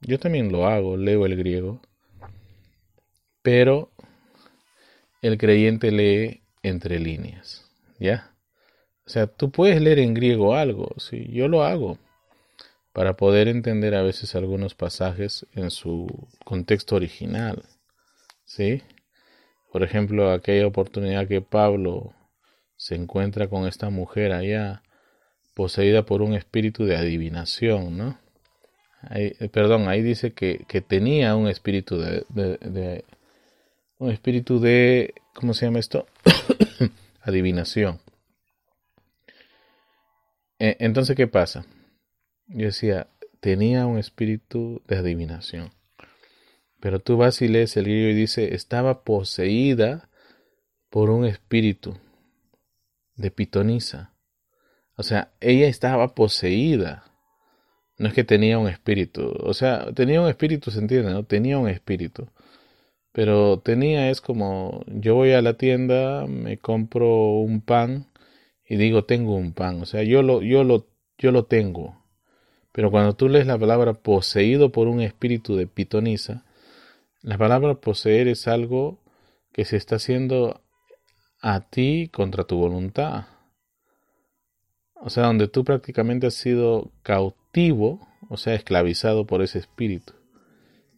[0.02, 1.82] Yo también lo hago, leo el griego.
[3.42, 3.92] Pero
[5.22, 7.70] el creyente lee entre líneas,
[8.00, 8.36] ¿ya?
[9.06, 11.98] O sea, tú puedes leer en griego algo, sí, yo lo hago,
[12.98, 16.08] para poder entender a veces algunos pasajes en su
[16.44, 17.62] contexto original,
[18.44, 18.82] ¿sí?
[19.72, 22.16] Por ejemplo, aquella oportunidad que Pablo
[22.76, 24.82] se encuentra con esta mujer allá,
[25.54, 28.20] poseída por un espíritu de adivinación, ¿no?
[29.12, 33.06] Eh, perdón, ahí dice que, que tenía un espíritu de, de,
[34.00, 36.08] un espíritu de, ¿cómo se llama esto?
[37.22, 38.00] adivinación.
[40.58, 41.64] E, entonces, ¿qué pasa?
[42.48, 43.08] Yo decía,
[43.40, 45.72] tenía un espíritu de adivinación.
[46.80, 50.10] Pero tú vas y lees el griego y dice, estaba poseída
[50.90, 51.98] por un espíritu
[53.16, 54.14] de pitonisa.
[54.96, 57.04] O sea, ella estaba poseída.
[57.98, 59.34] No es que tenía un espíritu.
[59.40, 61.24] O sea, tenía un espíritu, se entiende, ¿no?
[61.26, 62.30] Tenía un espíritu.
[63.12, 68.08] Pero tenía es como, yo voy a la tienda, me compro un pan
[68.64, 69.82] y digo, tengo un pan.
[69.82, 70.88] O sea, yo lo, yo lo,
[71.18, 72.07] yo lo tengo.
[72.78, 76.46] Pero cuando tú lees la palabra poseído por un espíritu de pitonisa,
[77.24, 79.00] la palabra poseer es algo
[79.52, 80.62] que se está haciendo
[81.42, 83.26] a ti contra tu voluntad.
[84.94, 90.14] O sea, donde tú prácticamente has sido cautivo, o sea, esclavizado por ese espíritu.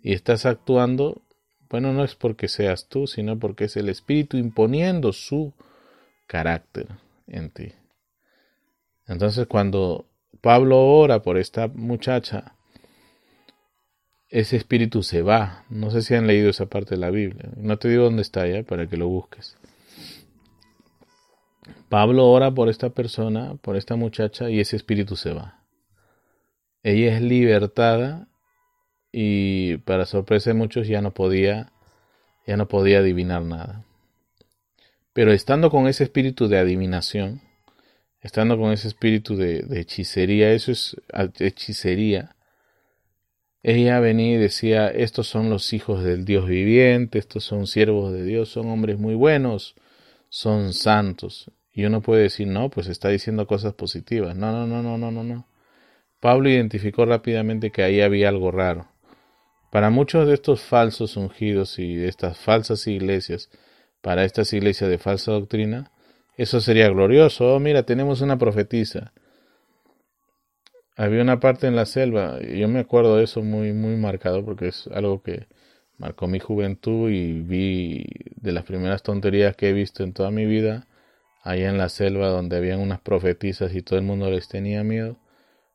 [0.03, 1.21] Y estás actuando
[1.69, 5.53] bueno, no es porque seas tú, sino porque es el Espíritu imponiendo su
[6.27, 6.87] carácter
[7.27, 7.71] en ti.
[9.05, 10.08] Entonces cuando
[10.41, 12.55] Pablo ora por esta muchacha,
[14.29, 15.65] ese espíritu se va.
[15.69, 17.49] No sé si han leído esa parte de la Biblia.
[17.57, 19.57] No te digo dónde está ya para que lo busques.
[21.89, 25.63] Pablo ora por esta persona, por esta muchacha, y ese espíritu se va.
[26.83, 28.27] Ella es libertada
[29.11, 31.71] y para sorpresa de muchos ya no podía
[32.45, 33.83] ya no podía adivinar nada.
[35.13, 37.41] Pero estando con ese espíritu de adivinación,
[38.21, 40.95] estando con ese espíritu de, hechicería, eso es
[41.39, 42.35] hechicería,
[43.61, 48.23] ella venía y decía, estos son los hijos del Dios viviente, estos son siervos de
[48.23, 49.75] Dios, son hombres muy buenos,
[50.29, 51.51] son santos.
[51.73, 54.35] Y uno puede decir, no, pues está diciendo cosas positivas.
[54.35, 55.47] No, no, no, no, no, no, no.
[56.19, 58.87] Pablo identificó rápidamente que ahí había algo raro
[59.71, 63.49] Para muchos de estos falsos ungidos y de estas falsas iglesias,
[64.01, 65.91] para estas iglesias de falsa doctrina,
[66.43, 67.55] eso sería glorioso.
[67.55, 69.13] Oh, mira, tenemos una profetisa.
[70.95, 74.43] Había una parte en la selva, y yo me acuerdo de eso muy, muy marcado
[74.43, 75.47] porque es algo que
[75.97, 80.45] marcó mi juventud y vi de las primeras tonterías que he visto en toda mi
[80.45, 80.87] vida,
[81.43, 85.17] allá en la selva donde habían unas profetisas y todo el mundo les tenía miedo.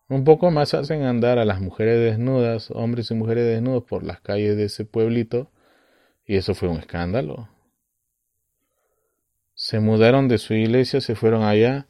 [0.09, 4.21] Un poco más hacen andar a las mujeres desnudas, hombres y mujeres desnudos por las
[4.21, 5.51] calles de ese pueblito,
[6.27, 7.54] y eso fue un escándalo.
[9.65, 11.87] Se mudaron de su iglesia, se fueron allá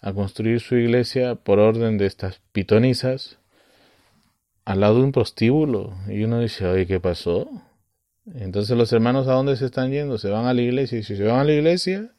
[0.00, 3.38] a construir su iglesia por orden de estas pitonisas
[4.64, 5.94] al lado de un prostíbulo.
[6.08, 7.50] Y uno dice, oye, ¿qué pasó?
[8.34, 10.16] Entonces los hermanos a dónde se están yendo?
[10.16, 11.00] Se van a la iglesia.
[11.00, 12.12] Y si se van a la iglesia,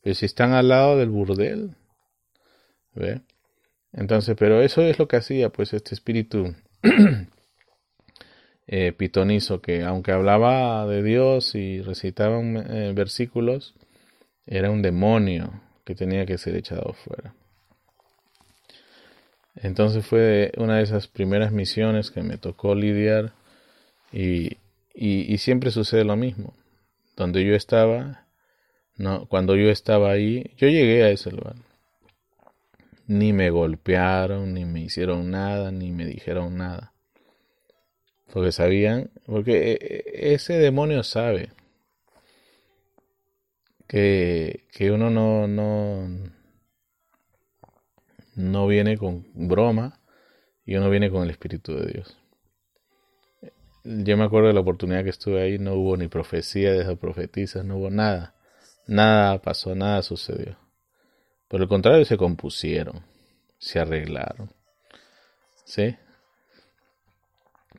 [0.00, 1.76] pues si están al lado del burdel.
[2.94, 3.20] ¿Ve?
[3.92, 6.54] Entonces, pero eso es lo que hacía pues este espíritu
[8.66, 13.74] eh, pitonizo que aunque hablaba de Dios y recitaba eh, versículos,
[14.48, 17.34] era un demonio que tenía que ser echado fuera.
[19.56, 23.32] Entonces fue una de esas primeras misiones que me tocó lidiar
[24.12, 24.58] y,
[24.94, 26.54] y, siempre sucede lo mismo.
[27.16, 28.26] Donde yo estaba,
[28.96, 31.56] no, cuando yo estaba ahí, yo llegué a ese lugar
[33.08, 36.92] ni me golpearon, ni me hicieron nada, ni me dijeron nada.
[38.32, 41.50] Porque sabían, porque e, e, ese demonio sabe
[43.88, 46.06] que, que uno no, no,
[48.36, 50.00] no viene con broma
[50.64, 52.16] y uno viene con el Espíritu de Dios.
[53.84, 56.98] Yo me acuerdo de la oportunidad que estuve ahí, no hubo ni profecía de esas
[56.98, 58.34] profetizas, no hubo nada.
[58.86, 60.58] Nada pasó, nada sucedió.
[61.48, 63.02] Por el contrario, se compusieron,
[63.58, 64.52] se arreglaron.
[65.64, 65.96] ¿Sí?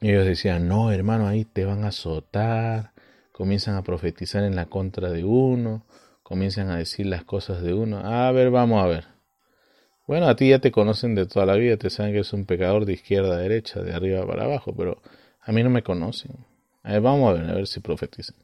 [0.02, 2.94] Ellos decían, no, hermano, ahí te van a azotar.
[3.32, 5.86] Comienzan a profetizar en la contra de uno.
[6.30, 7.98] Comienzan a decir las cosas de uno.
[8.06, 9.06] A ver, vamos a ver.
[10.06, 12.46] Bueno, a ti ya te conocen de toda la vida, te saben que es un
[12.46, 15.02] pecador de izquierda a derecha, de arriba para abajo, pero
[15.42, 16.34] a mí no me conocen.
[16.84, 18.36] A ver, vamos a ver, a ver si profetizan.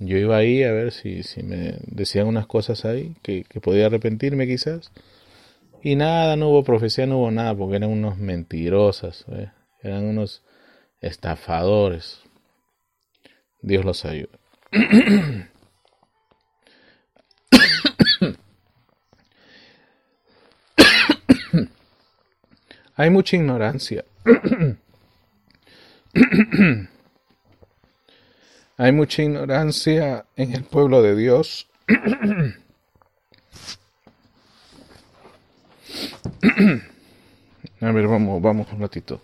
[0.00, 4.48] Yo iba ahí a ver si, si me decían unas cosas ahí que, podía arrepentirme
[4.48, 4.90] quizás.
[5.84, 9.24] Y nada, no hubo profecía, no hubo nada, porque eran unos mentirosas,
[9.84, 10.42] eran unos
[11.00, 12.22] estafadores.
[13.60, 14.30] Dios los ayude.
[23.02, 24.04] Hay mucha ignorancia.
[28.76, 31.68] Hay mucha ignorancia en el pueblo de Dios.
[37.80, 39.20] A ver, vamos, vamos un ratito.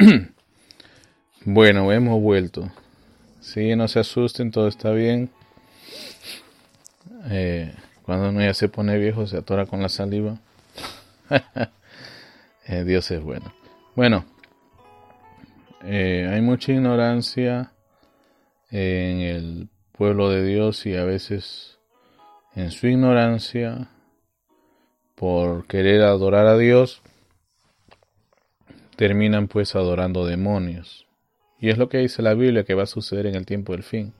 [1.44, 2.70] Bueno, hemos vuelto.
[3.40, 5.30] Sí, no se asusten, todo está bien.
[7.30, 10.38] Eh, cuando uno ya se pone viejo, se atora con la saliva.
[12.66, 13.52] Eh, Dios es bueno.
[13.96, 14.24] Bueno,
[15.82, 17.72] eh, hay mucha ignorancia
[18.70, 21.80] en el pueblo de Dios y a veces
[22.54, 23.88] en su ignorancia
[25.16, 27.02] por querer adorar a Dios
[29.00, 31.06] terminan pues adorando demonios.
[31.58, 33.82] Y es lo que dice la Biblia que va a suceder en el tiempo del
[33.82, 34.12] fin.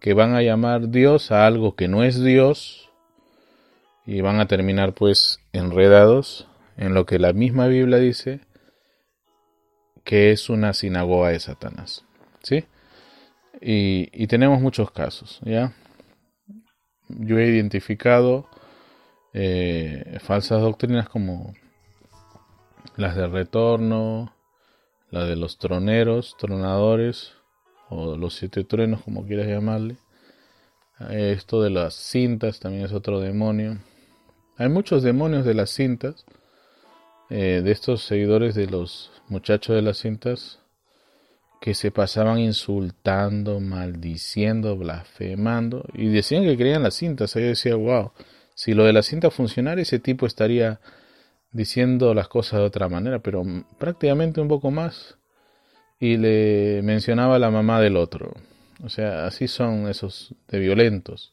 [0.00, 2.90] Que van a llamar Dios a algo que no es Dios
[4.04, 8.40] y van a terminar pues enredados en lo que la misma Biblia dice
[10.02, 12.04] que es una sinagoga de Satanás.
[12.42, 12.64] ¿Sí?
[13.60, 15.72] Y, tenemos muchos casos, ¿ya?
[17.08, 18.48] Yo he identificado
[19.32, 21.54] eh, falsas doctrinas como
[22.96, 24.34] las del retorno,
[25.10, 27.32] la de los troneros, tronadores,
[27.88, 29.96] o los siete truenos, como quieras llamarle.
[31.10, 33.78] Esto de las cintas también es otro demonio.
[34.56, 36.24] Hay muchos demonios de las cintas,
[37.30, 40.60] eh, de estos seguidores de los muchachos de las cintas,
[41.60, 47.34] que se pasaban insultando, maldiciendo, blasfemando, y decían que creían las cintas.
[47.36, 48.12] Ahí decía, wow,
[48.54, 50.80] si lo de la cinta funcionara, ese tipo estaría
[51.54, 53.42] diciendo las cosas de otra manera, pero
[53.78, 55.16] prácticamente un poco más.
[55.98, 58.34] Y le mencionaba a la mamá del otro.
[58.82, 61.32] O sea, así son esos de violentos.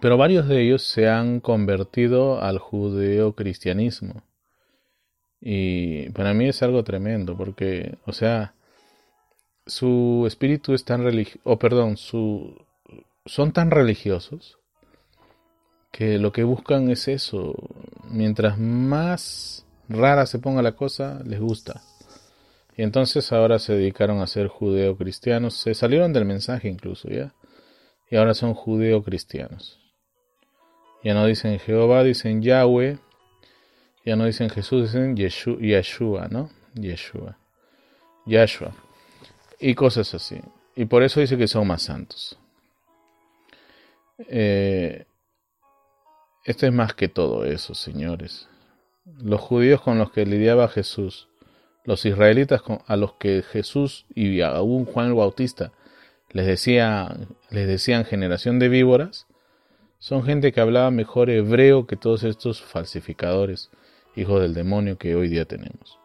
[0.00, 4.22] Pero varios de ellos se han convertido al judeocristianismo.
[5.40, 8.54] Y para mí es algo tremendo porque, o sea,
[9.66, 12.64] su espíritu es tan religioso, o perdón, su,
[13.26, 14.58] son tan religiosos
[15.90, 17.54] que lo que buscan es eso.
[18.04, 21.82] Mientras más rara se ponga la cosa, les gusta.
[22.76, 27.34] Y entonces ahora se dedicaron a ser judeo-cristianos, se salieron del mensaje incluso, ¿ya?
[28.10, 29.78] Y ahora son judeo-cristianos.
[31.02, 32.98] Ya no dicen Jehová, dicen Yahweh.
[34.04, 36.50] Ya no dicen Jesús, dicen Yeshua, ¿no?
[36.74, 37.36] Yeshua.
[38.26, 38.74] Yeshua.
[39.60, 40.40] Y cosas así.
[40.76, 42.38] Y por eso dice que son más santos.
[44.28, 45.04] Eh,
[46.44, 48.48] esto es más que todo eso, señores.
[49.04, 51.28] Los judíos con los que lidiaba Jesús,
[51.84, 55.72] los israelitas a los que Jesús y aún Juan el Bautista
[56.30, 57.16] les, decía,
[57.50, 59.26] les decían generación de víboras,
[59.98, 63.70] son gente que hablaba mejor hebreo que todos estos falsificadores,
[64.14, 65.98] hijos del demonio que hoy día tenemos.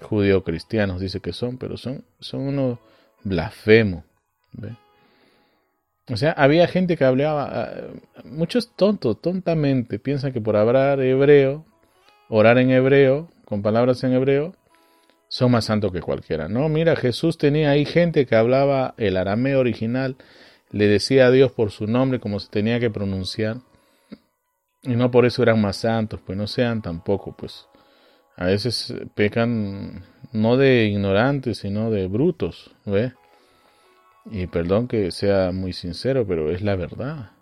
[0.00, 2.78] Judío cristianos dice que son, pero son, son unos
[3.22, 4.04] blasfemos.
[6.08, 7.70] O sea, había gente que hablaba, ah,
[8.24, 11.64] muchos tontos, tontamente, piensan que por hablar hebreo,
[12.28, 14.54] orar en hebreo, con palabras en hebreo,
[15.28, 16.48] son más santos que cualquiera.
[16.48, 20.16] No, mira, Jesús tenía ahí gente que hablaba el arameo original,
[20.70, 23.58] le decía a Dios por su nombre como se tenía que pronunciar,
[24.82, 27.68] y no por eso eran más santos, pues no sean tampoco, pues
[28.36, 33.12] a veces pecan no de ignorantes, sino de brutos, ¿ves?
[34.30, 37.32] Y perdón que sea muy sincero, pero es la verdad.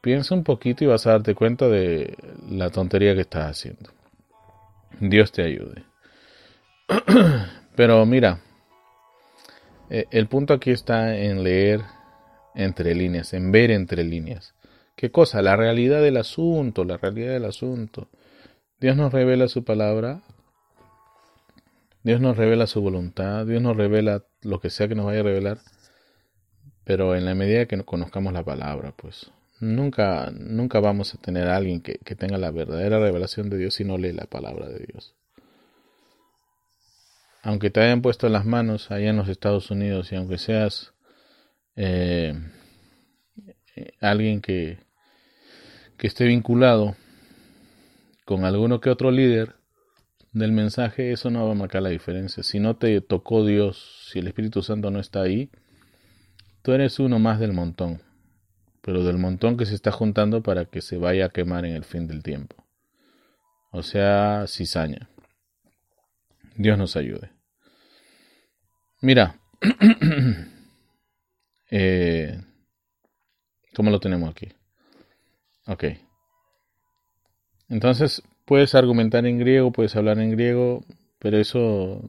[0.00, 2.16] Piensa un poquito y vas a darte cuenta de
[2.48, 3.90] la tontería que estás haciendo.
[5.00, 5.84] Dios te ayude.
[7.76, 8.40] Pero mira,
[9.90, 11.80] eh, el punto aquí está en leer
[12.54, 14.54] entre líneas, en ver entre líneas.
[14.96, 15.42] ¿Qué cosa?
[15.42, 18.08] La realidad del asunto, la realidad del asunto.
[18.80, 20.22] Dios nos revela su palabra
[22.04, 25.24] Dios nos revela su voluntad, Dios nos revela lo que sea que nos vaya a
[25.24, 25.58] revelar,
[26.84, 31.56] pero en la medida que conozcamos la palabra, pues nunca, nunca vamos a tener a
[31.56, 35.14] alguien que, tenga la verdadera revelación de Dios si no lee la palabra de Dios.
[37.42, 40.92] Aunque te hayan puesto las manos allá en los Estados Unidos y aunque seas
[41.74, 42.34] eh,
[44.00, 44.78] alguien que,
[45.96, 46.96] que esté vinculado
[48.26, 49.56] con alguno que otro líder,
[50.34, 52.42] del mensaje, eso no va a marcar la diferencia.
[52.42, 55.48] Si no te tocó Dios, si el Espíritu Santo no está ahí,
[56.62, 58.02] tú eres uno más del montón,
[58.82, 61.84] pero del montón que se está juntando para que se vaya a quemar en el
[61.84, 62.56] fin del tiempo.
[63.70, 65.08] O sea, cizaña.
[66.56, 67.30] Dios nos ayude.
[69.00, 69.40] Mira,
[71.70, 72.40] eh,
[73.74, 74.48] ¿cómo lo tenemos aquí?
[75.66, 75.84] Ok.
[77.68, 80.84] Entonces, Puedes argumentar en griego, puedes hablar en griego,
[81.18, 82.08] pero eso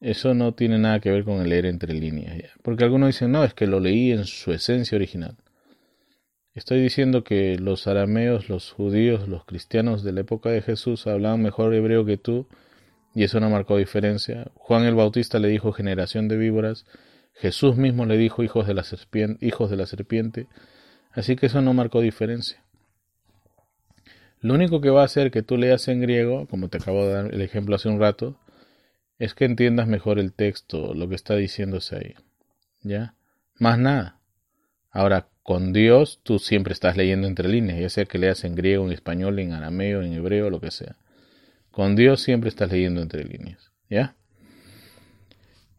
[0.00, 2.50] eso no tiene nada que ver con el leer entre líneas.
[2.62, 5.36] Porque algunos dicen, no, es que lo leí en su esencia original.
[6.54, 11.42] Estoy diciendo que los arameos, los judíos, los cristianos de la época de Jesús hablaban
[11.42, 12.46] mejor hebreo que tú,
[13.14, 14.50] y eso no marcó diferencia.
[14.54, 16.86] Juan el Bautista le dijo generación de víboras,
[17.34, 18.84] Jesús mismo le dijo hijos de la
[19.40, 20.46] hijos de la serpiente,
[21.12, 22.64] así que eso no marcó diferencia.
[24.40, 27.12] Lo único que va a hacer que tú leas en griego, como te acabo de
[27.12, 28.38] dar el ejemplo hace un rato,
[29.18, 32.14] es que entiendas mejor el texto, lo que está diciéndose ahí.
[32.82, 33.14] ¿Ya?
[33.58, 34.20] Más nada.
[34.90, 38.86] Ahora, con Dios tú siempre estás leyendo entre líneas, ya sea que leas en griego,
[38.86, 40.96] en español, en arameo, en hebreo, lo que sea.
[41.70, 43.70] Con Dios siempre estás leyendo entre líneas.
[43.90, 44.16] ¿Ya?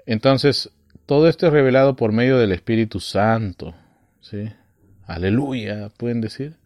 [0.05, 0.69] Entonces,
[1.05, 3.73] todo esto es revelado por medio del Espíritu Santo.
[4.19, 4.51] ¿Sí?
[5.07, 6.57] Aleluya, pueden decir.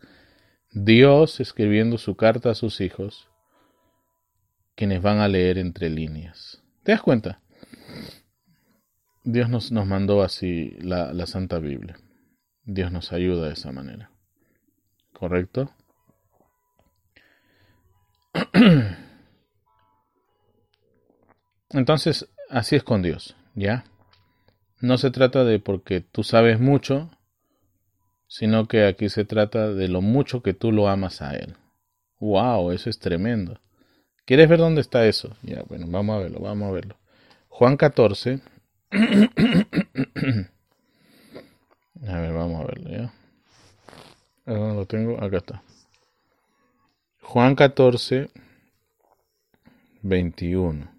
[0.75, 3.29] Dios escribiendo su carta a sus hijos,
[4.75, 6.61] quienes van a leer entre líneas.
[6.83, 7.39] ¿Te das cuenta?
[9.23, 11.97] Dios nos, nos mandó así la, la Santa Biblia.
[12.65, 14.11] Dios nos ayuda de esa manera.
[15.13, 15.71] ¿Correcto?
[21.69, 23.85] Entonces, así es con Dios, ¿ya?
[24.81, 27.11] No se trata de porque tú sabes mucho,
[28.37, 31.55] sino que aquí se trata de lo mucho que tú lo amas a Él.
[32.19, 32.71] ¡Wow!
[32.71, 33.61] Eso es tremendo.
[34.25, 35.37] ¿Quieres ver dónde está eso?
[35.41, 36.97] Ya, bueno, vamos a verlo, vamos a verlo.
[37.47, 38.41] Juan 14.
[38.91, 38.97] a
[42.19, 43.13] ver, vamos a verlo, ¿ya?
[44.45, 45.23] ¿Dónde lo tengo?
[45.23, 45.63] Acá está.
[47.21, 48.29] Juan 14,
[50.01, 50.94] 21.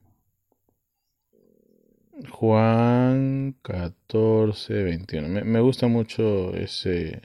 [2.31, 5.45] Juan 14, 21.
[5.45, 7.21] Me, gusta mucho ese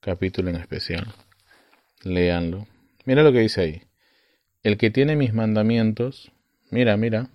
[0.00, 1.06] capítulo en especial.
[2.02, 2.66] Léanlo.
[3.06, 3.82] Mira lo que dice ahí.
[4.62, 6.30] El que tiene mis mandamientos,
[6.70, 7.30] mira, mira,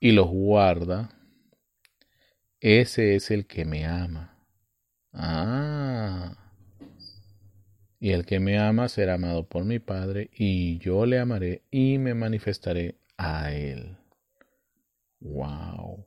[0.00, 1.10] y los guarda,
[2.60, 4.36] ese es el que me ama.
[5.12, 6.36] Ah.
[8.00, 11.98] Y el que me ama será amado por mi Padre, y yo le amaré y
[11.98, 13.96] me manifestaré a él.
[15.32, 16.04] Wow.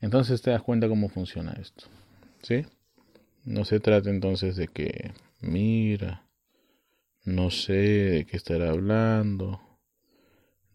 [0.00, 1.86] Entonces te das cuenta cómo funciona esto.
[2.42, 2.64] ¿Sí?
[3.44, 6.28] No se trata entonces de que, mira,
[7.24, 9.60] no sé de qué estará hablando,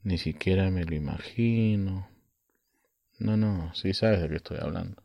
[0.04, 2.08] ni siquiera me lo imagino.
[3.20, 5.02] No, no, sí sabes de qué estoy hablando.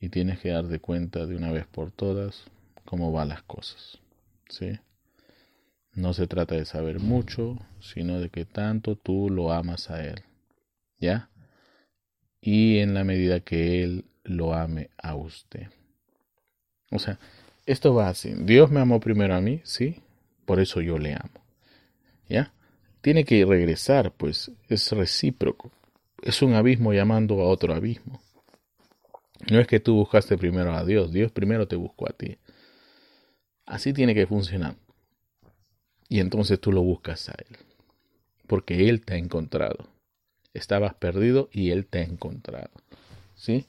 [0.00, 2.44] Y tienes que darte cuenta de una vez por todas
[2.84, 3.98] cómo van las cosas.
[4.48, 4.78] ¿Sí?
[5.92, 10.22] No se trata de saber mucho, sino de que tanto tú lo amas a Él.
[10.98, 11.30] ¿Ya?
[12.40, 15.68] Y en la medida que Él lo ame a usted.
[16.90, 17.18] O sea,
[17.66, 18.34] esto va así.
[18.34, 20.02] Dios me amó primero a mí, ¿sí?
[20.44, 21.44] Por eso yo le amo.
[22.28, 22.52] ¿Ya?
[23.00, 25.70] Tiene que regresar, pues es recíproco.
[26.22, 28.20] Es un abismo llamando a otro abismo.
[29.50, 32.38] No es que tú buscaste primero a Dios, Dios primero te buscó a ti.
[33.66, 34.76] Así tiene que funcionar.
[36.08, 37.56] Y entonces tú lo buscas a Él.
[38.46, 39.88] Porque Él te ha encontrado.
[40.58, 42.70] Estabas perdido y Él te ha encontrado.
[43.36, 43.66] ¿Sí?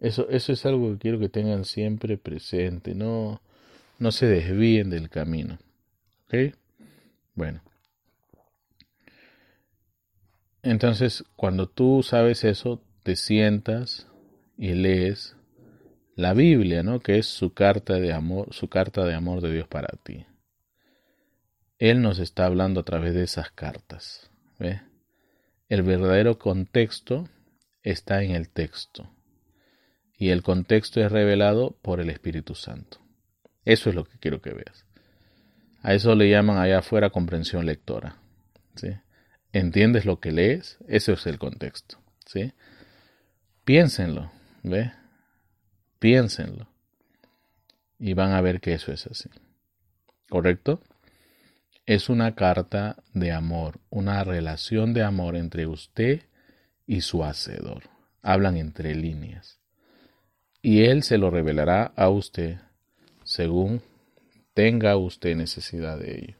[0.00, 2.94] Eso, eso es algo que quiero que tengan siempre presente.
[2.94, 3.40] No,
[3.98, 5.58] no se desvíen del camino.
[7.34, 7.62] Bueno.
[10.62, 14.06] Entonces, cuando tú sabes eso, te sientas
[14.56, 15.36] y lees
[16.14, 17.00] la Biblia, ¿no?
[17.00, 20.26] Que es su carta de amor, su carta de amor de Dios para ti.
[21.78, 24.30] Él nos está hablando a través de esas cartas.
[24.58, 24.80] ¿ve?
[25.72, 27.30] El verdadero contexto
[27.82, 29.10] está en el texto.
[30.18, 32.98] Y el contexto es revelado por el Espíritu Santo.
[33.64, 34.84] Eso es lo que quiero que veas.
[35.80, 38.18] A eso le llaman allá afuera comprensión lectora.
[38.74, 38.88] ¿sí?
[39.54, 40.76] ¿Entiendes lo que lees?
[40.88, 41.96] Ese es el contexto.
[42.26, 42.52] ¿sí?
[43.64, 44.30] Piénsenlo,
[44.62, 44.92] ¿ve?
[45.98, 46.68] Piénsenlo.
[47.98, 49.30] Y van a ver que eso es así.
[50.28, 50.82] ¿Correcto?
[51.92, 56.22] Es una carta de amor, una relación de amor entre usted
[56.86, 57.82] y su hacedor.
[58.22, 59.60] Hablan entre líneas.
[60.62, 62.56] Y él se lo revelará a usted
[63.24, 63.82] según
[64.54, 66.36] tenga usted necesidad de ello.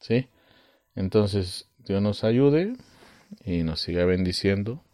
[0.00, 0.28] ¿Sí?
[0.94, 2.76] Entonces, Dios nos ayude
[3.42, 4.84] y nos siga bendiciendo.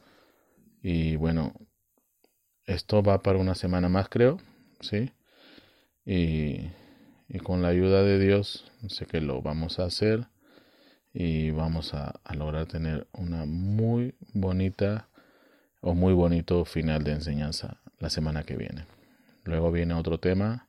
[0.83, 1.53] Y bueno,
[2.65, 4.39] esto va para una semana más, creo.
[4.81, 5.11] ¿Sí?
[6.05, 6.71] Y,
[7.29, 10.27] y con la ayuda de Dios, sé que lo vamos a hacer.
[11.13, 15.09] Y vamos a, lograr tener una muy bonita
[15.81, 18.85] o muy bonito final de enseñanza la semana que viene.
[19.45, 20.69] Luego viene otro tema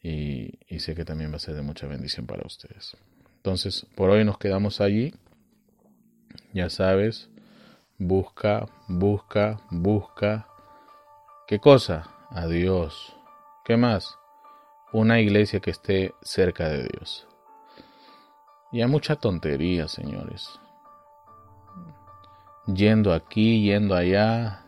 [0.00, 2.96] y, sé que también va a ser de mucha bendición para ustedes.
[3.38, 5.14] Entonces, por hoy nos quedamos allí.
[6.52, 7.28] Ya sabes,
[7.98, 10.46] busca, busca, busca.
[11.48, 12.08] ¿Qué cosa?
[12.30, 13.16] A Dios.
[13.64, 14.16] ¿Qué más?
[14.92, 17.26] Una iglesia que esté cerca de Dios.
[18.72, 20.60] Y hay mucha tontería, señores.
[22.66, 24.64] Yendo aquí, yendo allá,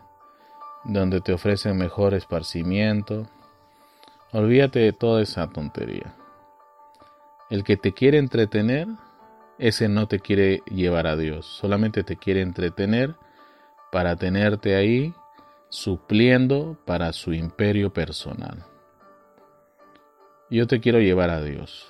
[0.83, 3.27] donde te ofrecen mejor esparcimiento,
[4.37, 6.13] Olvídate de toda esa tontería.
[7.49, 8.85] El que te quiere entretener,
[9.59, 13.15] ese no te quiere llevar a Dios, solamente te quiere entretener
[13.93, 15.13] para tenerte ahí
[15.69, 18.65] supliendo para su imperio personal.
[20.49, 21.87] Yo te quiero llevar a Dios.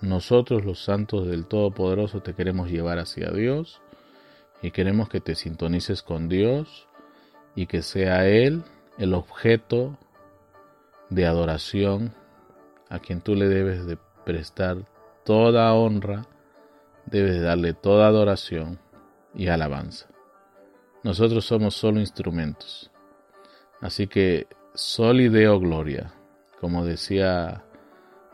[0.00, 3.82] Nosotros los santos del Todopoderoso te queremos llevar hacia Dios
[4.62, 6.86] y queremos que te sintonices con Dios
[7.56, 8.62] y que sea Él
[8.98, 9.98] el objeto
[11.10, 12.14] de adoración
[12.88, 14.76] a quien tú le debes de prestar
[15.24, 16.24] toda honra,
[17.06, 18.78] debes de darle toda adoración
[19.34, 20.06] y alabanza.
[21.02, 22.92] Nosotros somos solo instrumentos.
[23.80, 26.12] Así que solideo gloria,
[26.60, 27.64] como decía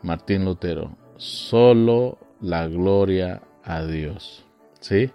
[0.05, 4.45] Martín Lutero, solo la gloria a Dios.
[4.79, 5.11] ¿Sí?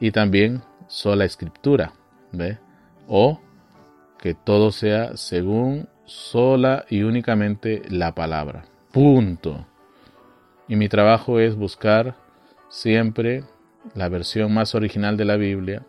[0.00, 1.92] Y también sola escritura,
[2.32, 2.58] ¿ve?
[3.06, 3.40] O
[4.18, 8.64] que todo sea según sola y únicamente la palabra.
[8.90, 9.66] Punto.
[10.66, 12.16] Y mi trabajo es buscar
[12.68, 13.44] siempre
[13.94, 15.86] la versión más original de la Biblia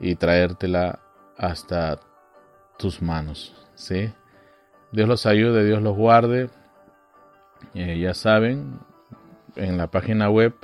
[0.00, 0.98] y traértela
[1.36, 2.00] hasta
[2.76, 3.54] tus manos.
[3.76, 4.10] ¿sí?
[4.90, 6.50] Dios los ayude, Dios los guarde.
[7.74, 8.78] Eh, ya saben,
[9.56, 10.54] en la página web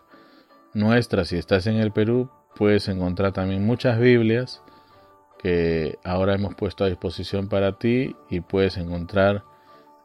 [0.73, 4.62] nuestra, si estás en el Perú, puedes encontrar también muchas Biblias
[5.39, 9.45] que ahora hemos puesto a disposición para ti y puedes encontrar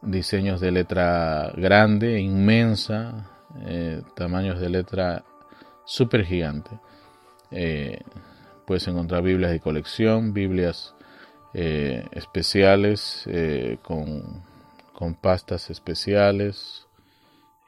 [0.01, 3.29] diseños de letra grande, inmensa,
[3.65, 5.23] eh, tamaños de letra
[5.85, 6.71] súper gigante.
[7.51, 8.01] Eh,
[8.67, 10.93] puedes encontrar Biblias de colección, Biblias
[11.51, 13.27] especiales
[13.81, 14.43] con,
[14.99, 16.85] con, pastas especiales